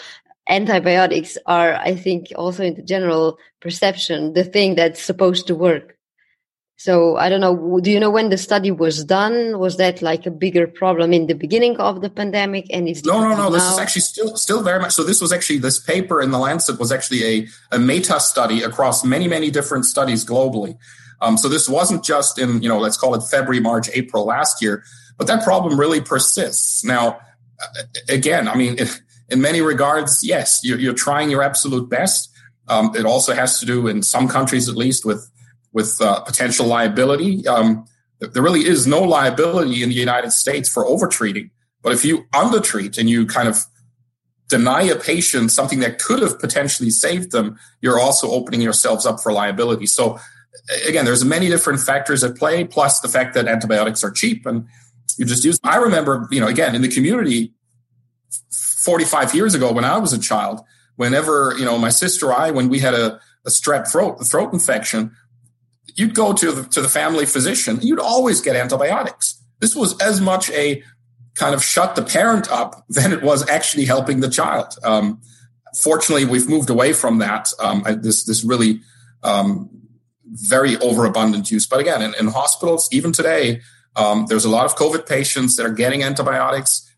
antibiotics 0.48 1.36
are, 1.46 1.74
I 1.74 1.96
think, 1.96 2.28
also 2.36 2.62
in 2.62 2.74
the 2.74 2.82
general 2.82 3.38
perception, 3.60 4.34
the 4.34 4.44
thing 4.44 4.76
that's 4.76 5.02
supposed 5.02 5.48
to 5.48 5.56
work. 5.56 5.93
So 6.76 7.16
I 7.16 7.28
don't 7.28 7.40
know. 7.40 7.80
Do 7.80 7.90
you 7.90 8.00
know 8.00 8.10
when 8.10 8.30
the 8.30 8.36
study 8.36 8.70
was 8.70 9.04
done? 9.04 9.58
Was 9.58 9.76
that 9.76 10.02
like 10.02 10.26
a 10.26 10.30
bigger 10.30 10.66
problem 10.66 11.12
in 11.12 11.26
the 11.28 11.34
beginning 11.34 11.76
of 11.76 12.00
the 12.00 12.10
pandemic? 12.10 12.66
And 12.70 12.88
it's 12.88 13.04
no, 13.04 13.20
no, 13.20 13.28
no. 13.28 13.36
Now? 13.36 13.50
This 13.50 13.62
is 13.62 13.78
actually 13.78 14.02
still 14.02 14.36
still 14.36 14.62
very 14.62 14.80
much. 14.80 14.92
So 14.92 15.04
this 15.04 15.20
was 15.20 15.32
actually 15.32 15.58
this 15.58 15.78
paper 15.78 16.20
in 16.20 16.30
the 16.30 16.38
Lancet 16.38 16.78
was 16.78 16.90
actually 16.90 17.24
a 17.24 17.48
a 17.76 17.78
meta 17.78 18.18
study 18.18 18.62
across 18.62 19.04
many 19.04 19.28
many 19.28 19.50
different 19.50 19.84
studies 19.84 20.24
globally. 20.24 20.76
Um, 21.20 21.38
so 21.38 21.48
this 21.48 21.68
wasn't 21.68 22.04
just 22.04 22.38
in 22.38 22.60
you 22.60 22.68
know 22.68 22.78
let's 22.78 22.96
call 22.96 23.14
it 23.14 23.22
February, 23.22 23.60
March, 23.60 23.88
April 23.94 24.24
last 24.24 24.60
year, 24.60 24.84
but 25.16 25.26
that 25.28 25.44
problem 25.44 25.78
really 25.78 26.00
persists. 26.00 26.84
Now, 26.84 27.20
again, 28.08 28.48
I 28.48 28.56
mean, 28.56 28.76
in 29.28 29.40
many 29.40 29.60
regards, 29.60 30.22
yes, 30.22 30.60
you're, 30.62 30.78
you're 30.78 30.94
trying 30.94 31.30
your 31.30 31.42
absolute 31.42 31.88
best. 31.88 32.30
Um, 32.66 32.94
it 32.96 33.04
also 33.04 33.34
has 33.34 33.60
to 33.60 33.66
do 33.66 33.86
in 33.88 34.02
some 34.02 34.26
countries 34.26 34.68
at 34.68 34.76
least 34.76 35.04
with 35.04 35.30
with 35.74 36.00
uh, 36.00 36.20
potential 36.20 36.66
liability. 36.66 37.46
Um, 37.46 37.84
there 38.20 38.42
really 38.42 38.66
is 38.66 38.86
no 38.86 39.02
liability 39.02 39.82
in 39.82 39.90
the 39.90 39.94
United 39.94 40.30
States 40.30 40.68
for 40.68 40.86
overtreating. 40.86 41.50
But 41.82 41.92
if 41.92 42.04
you 42.04 42.24
undertreat 42.32 42.96
and 42.96 43.10
you 43.10 43.26
kind 43.26 43.48
of 43.48 43.58
deny 44.48 44.82
a 44.82 44.96
patient 44.96 45.50
something 45.50 45.80
that 45.80 45.98
could 45.98 46.22
have 46.22 46.38
potentially 46.38 46.90
saved 46.90 47.32
them, 47.32 47.58
you're 47.82 48.00
also 48.00 48.30
opening 48.30 48.62
yourselves 48.62 49.04
up 49.04 49.20
for 49.20 49.32
liability. 49.32 49.86
So 49.86 50.18
again, 50.88 51.04
there's 51.04 51.24
many 51.24 51.48
different 51.48 51.80
factors 51.80 52.24
at 52.24 52.36
play, 52.36 52.64
plus 52.64 53.00
the 53.00 53.08
fact 53.08 53.34
that 53.34 53.48
antibiotics 53.48 54.02
are 54.04 54.10
cheap 54.10 54.46
and 54.46 54.66
you 55.18 55.26
just 55.26 55.44
use. 55.44 55.58
I 55.62 55.76
remember, 55.76 56.28
you 56.30 56.40
know, 56.40 56.46
again 56.46 56.74
in 56.74 56.82
the 56.82 56.88
community, 56.88 57.52
45 58.50 59.34
years 59.34 59.54
ago 59.54 59.72
when 59.72 59.84
I 59.84 59.98
was 59.98 60.12
a 60.12 60.18
child, 60.18 60.60
whenever 60.96 61.54
you 61.58 61.64
know 61.64 61.78
my 61.78 61.88
sister 61.88 62.26
or 62.28 62.34
I, 62.34 62.50
when 62.50 62.68
we 62.68 62.78
had 62.78 62.94
a, 62.94 63.20
a 63.44 63.50
strep 63.50 63.90
throat, 63.90 64.24
throat 64.26 64.52
infection, 64.52 65.16
you'd 65.94 66.14
go 66.14 66.32
to 66.32 66.52
the, 66.52 66.62
to 66.70 66.80
the 66.80 66.88
family 66.88 67.26
physician, 67.26 67.78
you'd 67.82 68.00
always 68.00 68.40
get 68.40 68.56
antibiotics. 68.56 69.40
This 69.60 69.76
was 69.76 69.98
as 70.00 70.20
much 70.20 70.50
a 70.50 70.82
kind 71.34 71.54
of 71.54 71.64
shut 71.64 71.96
the 71.96 72.02
parent 72.02 72.50
up 72.50 72.84
than 72.88 73.12
it 73.12 73.22
was 73.22 73.48
actually 73.48 73.84
helping 73.84 74.20
the 74.20 74.30
child. 74.30 74.74
Um, 74.82 75.20
fortunately, 75.82 76.24
we've 76.24 76.48
moved 76.48 76.70
away 76.70 76.92
from 76.92 77.18
that. 77.18 77.52
Um, 77.58 77.82
I, 77.84 77.94
this 77.94 78.24
this 78.24 78.44
really 78.44 78.80
um, 79.22 79.70
very 80.26 80.76
overabundant 80.78 81.50
use. 81.50 81.66
But 81.66 81.80
again, 81.80 82.02
in, 82.02 82.14
in 82.18 82.28
hospitals, 82.28 82.88
even 82.92 83.12
today, 83.12 83.60
um, 83.96 84.26
there's 84.28 84.44
a 84.44 84.50
lot 84.50 84.64
of 84.64 84.74
COVID 84.76 85.06
patients 85.06 85.56
that 85.56 85.66
are 85.66 85.72
getting 85.72 86.02
antibiotics 86.02 86.90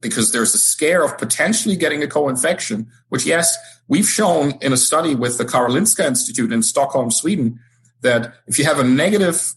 because 0.00 0.32
there's 0.32 0.54
a 0.54 0.58
scare 0.58 1.04
of 1.04 1.18
potentially 1.18 1.76
getting 1.76 2.02
a 2.02 2.06
co-infection. 2.06 2.86
Which, 3.08 3.26
yes, 3.26 3.56
we've 3.88 4.08
shown 4.08 4.52
in 4.60 4.72
a 4.72 4.76
study 4.76 5.14
with 5.14 5.38
the 5.38 5.44
Karolinska 5.44 6.04
Institute 6.06 6.52
in 6.52 6.62
Stockholm, 6.62 7.10
Sweden, 7.10 7.60
that 8.02 8.34
if 8.46 8.58
you 8.58 8.64
have 8.64 8.78
a 8.78 8.84
negative 8.84 9.54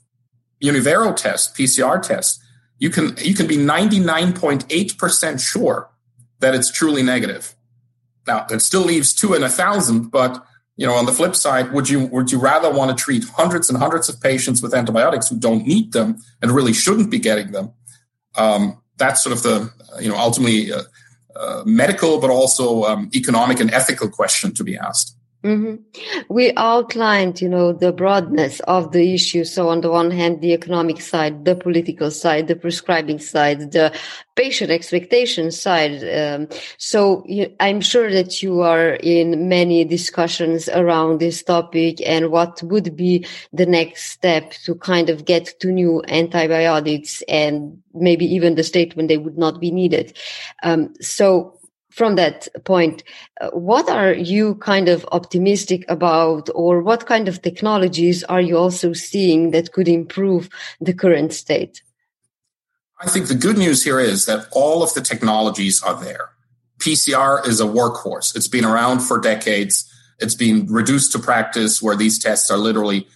Unyvero 0.63 1.15
test, 1.15 1.55
PCR 1.55 2.01
test, 2.01 2.41
you 2.77 2.89
can 2.89 3.15
you 3.17 3.33
can 3.33 3.47
be 3.47 3.57
99.8% 3.57 5.39
sure 5.39 5.89
that 6.39 6.55
it's 6.55 6.71
truly 6.71 7.03
negative. 7.03 7.55
Now, 8.27 8.45
it 8.49 8.61
still 8.61 8.81
leaves 8.81 9.13
two 9.13 9.33
in 9.33 9.43
a 9.43 9.49
thousand, 9.49 10.11
but 10.11 10.43
you 10.77 10.87
know, 10.87 10.93
on 10.93 11.05
the 11.05 11.11
flip 11.11 11.35
side, 11.35 11.71
would 11.73 11.89
you 11.89 12.07
would 12.07 12.31
you 12.31 12.39
rather 12.39 12.71
want 12.71 12.95
to 12.95 13.03
treat 13.03 13.23
hundreds 13.25 13.69
and 13.69 13.77
hundreds 13.77 14.09
of 14.09 14.19
patients 14.21 14.61
with 14.61 14.73
antibiotics 14.73 15.27
who 15.27 15.37
don't 15.37 15.65
need 15.65 15.93
them 15.93 16.17
and 16.41 16.51
really 16.51 16.73
shouldn't 16.73 17.11
be 17.11 17.19
getting 17.19 17.51
them? 17.51 17.71
Um, 18.35 18.81
that's 18.97 19.23
sort 19.23 19.35
of 19.35 19.43
the 19.43 19.71
you 19.99 20.09
know 20.09 20.17
ultimately 20.17 20.71
uh, 20.71 20.83
uh, 21.35 21.63
medical, 21.65 22.19
but 22.19 22.29
also 22.29 22.83
um, 22.85 23.11
economic 23.13 23.59
and 23.59 23.71
ethical 23.71 24.09
question 24.09 24.53
to 24.55 24.63
be 24.63 24.77
asked. 24.77 25.15
Mm-hmm. 25.43 25.75
We 26.29 26.53
outlined, 26.55 27.41
you 27.41 27.49
know, 27.49 27.73
the 27.73 27.91
broadness 27.91 28.59
of 28.61 28.91
the 28.91 29.15
issue. 29.15 29.43
So 29.43 29.69
on 29.69 29.81
the 29.81 29.89
one 29.89 30.11
hand, 30.11 30.39
the 30.41 30.53
economic 30.53 31.01
side, 31.01 31.45
the 31.45 31.55
political 31.55 32.11
side, 32.11 32.47
the 32.47 32.55
prescribing 32.55 33.17
side, 33.17 33.71
the 33.71 33.91
patient 34.35 34.69
expectation 34.69 35.49
side. 35.49 36.03
Um, 36.03 36.47
so 36.77 37.25
I'm 37.59 37.81
sure 37.81 38.11
that 38.11 38.43
you 38.43 38.61
are 38.61 38.93
in 39.01 39.49
many 39.49 39.83
discussions 39.83 40.69
around 40.69 41.19
this 41.19 41.41
topic 41.41 42.07
and 42.07 42.29
what 42.29 42.61
would 42.61 42.95
be 42.95 43.25
the 43.51 43.65
next 43.65 44.11
step 44.11 44.51
to 44.65 44.75
kind 44.75 45.09
of 45.09 45.25
get 45.25 45.59
to 45.61 45.71
new 45.71 46.03
antibiotics 46.07 47.23
and 47.27 47.81
maybe 47.95 48.25
even 48.25 48.53
the 48.53 48.63
statement 48.63 49.09
they 49.09 49.17
would 49.17 49.39
not 49.39 49.59
be 49.59 49.71
needed. 49.71 50.15
Um, 50.61 50.93
so 51.01 51.57
from 51.91 52.15
that 52.15 52.47
point, 52.63 53.03
uh, 53.39 53.49
what 53.49 53.89
are 53.89 54.13
you 54.13 54.55
kind 54.55 54.89
of 54.89 55.05
optimistic 55.11 55.83
about, 55.89 56.49
or 56.55 56.81
what 56.81 57.05
kind 57.05 57.27
of 57.27 57.41
technologies 57.41 58.23
are 58.23 58.41
you 58.41 58.57
also 58.57 58.93
seeing 58.93 59.51
that 59.51 59.73
could 59.73 59.87
improve 59.87 60.49
the 60.79 60.93
current 60.93 61.33
state? 61.33 61.81
I 63.01 63.09
think 63.09 63.27
the 63.27 63.35
good 63.35 63.57
news 63.57 63.83
here 63.83 63.99
is 63.99 64.25
that 64.25 64.47
all 64.51 64.83
of 64.83 64.93
the 64.93 65.01
technologies 65.01 65.81
are 65.83 65.99
there. 66.01 66.29
PCR 66.79 67.45
is 67.45 67.59
a 67.59 67.65
workhorse. 67.65 68.35
It's 68.35 68.47
been 68.47 68.65
around 68.65 69.01
for 69.01 69.19
decades. 69.19 69.91
It's 70.19 70.35
been 70.35 70.67
reduced 70.67 71.11
to 71.13 71.19
practice 71.19 71.81
where 71.81 71.95
these 71.95 72.19
tests 72.19 72.49
are 72.49 72.57
literally 72.57 73.07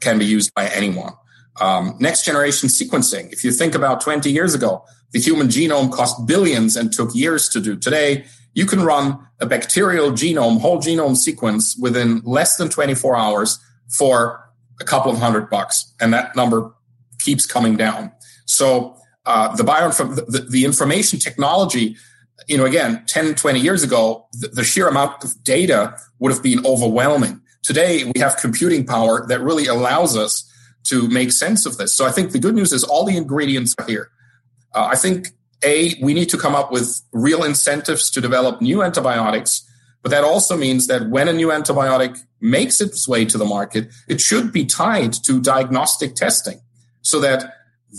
can 0.00 0.18
be 0.18 0.26
used 0.26 0.52
by 0.54 0.68
anyone. 0.68 1.14
Um, 1.60 1.96
next 1.98 2.24
generation 2.24 2.68
sequencing. 2.68 3.32
If 3.32 3.42
you 3.42 3.52
think 3.52 3.74
about 3.74 4.00
20 4.00 4.30
years 4.30 4.54
ago, 4.54 4.84
the 5.12 5.20
human 5.20 5.48
genome 5.48 5.90
cost 5.90 6.26
billions 6.26 6.76
and 6.76 6.92
took 6.92 7.14
years 7.14 7.48
to 7.50 7.60
do. 7.60 7.76
Today, 7.76 8.24
you 8.54 8.66
can 8.66 8.82
run 8.82 9.18
a 9.40 9.46
bacterial 9.46 10.10
genome, 10.10 10.60
whole 10.60 10.78
genome 10.78 11.16
sequence 11.16 11.76
within 11.76 12.20
less 12.24 12.56
than 12.56 12.68
24 12.68 13.16
hours 13.16 13.58
for 13.88 14.50
a 14.80 14.84
couple 14.84 15.10
of 15.10 15.18
hundred 15.18 15.48
bucks. 15.48 15.92
And 16.00 16.12
that 16.12 16.36
number 16.36 16.74
keeps 17.20 17.46
coming 17.46 17.76
down. 17.76 18.12
So, 18.46 18.96
uh, 19.26 19.54
the 19.56 19.62
bioinform, 19.62 20.16
the, 20.16 20.46
the, 20.50 20.64
information 20.64 21.18
technology, 21.18 21.96
you 22.46 22.56
know, 22.56 22.64
again, 22.64 23.04
10, 23.06 23.34
20 23.34 23.60
years 23.60 23.82
ago, 23.82 24.26
the, 24.32 24.48
the 24.48 24.64
sheer 24.64 24.88
amount 24.88 25.22
of 25.22 25.44
data 25.44 25.94
would 26.18 26.32
have 26.32 26.42
been 26.42 26.64
overwhelming. 26.64 27.42
Today, 27.62 28.04
we 28.04 28.20
have 28.20 28.38
computing 28.38 28.86
power 28.86 29.26
that 29.26 29.40
really 29.42 29.66
allows 29.66 30.16
us 30.16 30.50
to 30.84 31.08
make 31.08 31.32
sense 31.32 31.66
of 31.66 31.76
this. 31.76 31.94
So 31.94 32.06
I 32.06 32.10
think 32.10 32.32
the 32.32 32.38
good 32.38 32.54
news 32.54 32.72
is 32.72 32.84
all 32.84 33.04
the 33.04 33.16
ingredients 33.16 33.74
are 33.78 33.84
here. 33.84 34.10
Uh, 34.78 34.86
I 34.92 34.96
think 34.96 35.28
a 35.64 35.94
we 36.00 36.14
need 36.14 36.28
to 36.28 36.38
come 36.38 36.54
up 36.54 36.70
with 36.70 37.02
real 37.12 37.42
incentives 37.42 38.10
to 38.10 38.20
develop 38.20 38.62
new 38.62 38.80
antibiotics, 38.80 39.68
but 40.02 40.10
that 40.10 40.22
also 40.22 40.56
means 40.56 40.86
that 40.86 41.10
when 41.10 41.26
a 41.26 41.32
new 41.32 41.48
antibiotic 41.48 42.16
makes 42.40 42.80
its 42.80 43.08
way 43.08 43.24
to 43.24 43.36
the 43.36 43.44
market, 43.44 43.88
it 44.08 44.20
should 44.20 44.52
be 44.52 44.64
tied 44.64 45.12
to 45.24 45.40
diagnostic 45.40 46.14
testing 46.14 46.60
so 47.02 47.18
that 47.18 47.54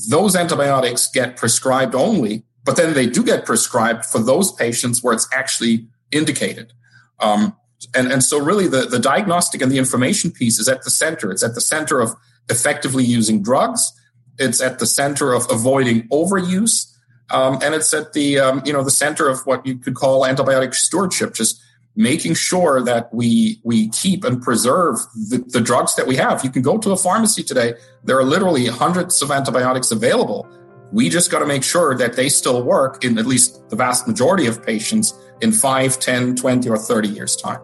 those 0.10 0.38
antibiotics 0.38 1.10
get 1.12 1.36
prescribed 1.36 1.96
only, 1.96 2.46
but 2.64 2.78
then 2.78 2.94
they 2.94 3.08
do 3.08 3.24
get 3.24 3.46
prescribed 3.46 4.06
for 4.06 4.20
those 4.20 4.54
patients 4.54 5.04
where 5.04 5.14
it's 5.14 5.28
actually 5.34 5.86
indicated. 6.14 6.72
Um, 7.20 7.58
and, 7.94 8.10
and 8.10 8.24
so 8.24 8.40
really 8.40 8.70
the, 8.70 8.84
the 8.86 9.00
diagnostic 9.00 9.62
and 9.62 9.70
the 9.70 9.78
information 9.78 10.32
piece 10.32 10.60
is 10.60 10.70
at 10.70 10.84
the 10.84 10.92
center. 10.92 11.30
It's 11.30 11.44
at 11.44 11.56
the 11.56 11.62
center 11.62 12.00
of 12.00 12.16
effectively 12.50 13.04
using 13.04 13.44
drugs. 13.44 13.92
It's 14.40 14.62
at 14.62 14.80
the 14.80 14.86
center 14.86 15.34
of 15.34 15.46
avoiding 15.52 16.08
overuse. 16.10 16.86
Um, 17.30 17.60
and 17.62 17.76
it's 17.76 17.94
at 17.94 18.14
the, 18.14 18.40
um, 18.40 18.62
you 18.66 18.74
know, 18.74 18.84
the 18.84 18.92
center 18.92 19.28
of 19.30 19.46
what 19.46 19.66
you 19.66 19.78
could 19.78 19.96
call 19.96 20.24
antibiotic 20.24 20.74
stewardship, 20.74 21.34
just 21.36 21.62
making 21.96 22.34
sure 22.34 22.82
that 22.82 23.14
we, 23.14 23.60
we 23.64 23.90
keep 23.90 24.24
and 24.24 24.42
preserve 24.42 24.96
the, 25.14 25.44
the 25.50 25.62
drugs 25.62 25.96
that 25.96 26.08
we 26.08 26.16
have. 26.16 26.44
You 26.44 26.50
can 26.50 26.62
go 26.62 26.78
to 26.78 26.92
a 26.92 26.98
pharmacy 26.98 27.44
today. 27.44 27.74
There 28.04 28.18
are 28.18 28.24
literally 28.24 28.66
hundreds 28.68 29.22
of 29.22 29.30
antibiotics 29.30 29.92
available. 29.92 30.48
We 30.92 31.10
just 31.10 31.30
got 31.30 31.40
to 31.40 31.46
make 31.46 31.64
sure 31.64 31.96
that 31.96 32.16
they 32.16 32.30
still 32.30 32.64
work 32.64 33.04
in 33.04 33.18
at 33.20 33.28
least 33.28 33.70
the 33.70 33.76
vast 33.76 34.08
majority 34.08 34.48
of 34.48 34.66
patients 34.66 35.14
in 35.42 35.52
5, 35.52 36.00
10, 36.00 36.36
20, 36.36 36.70
or 36.70 36.78
30 36.78 37.10
years' 37.10 37.36
time. 37.36 37.60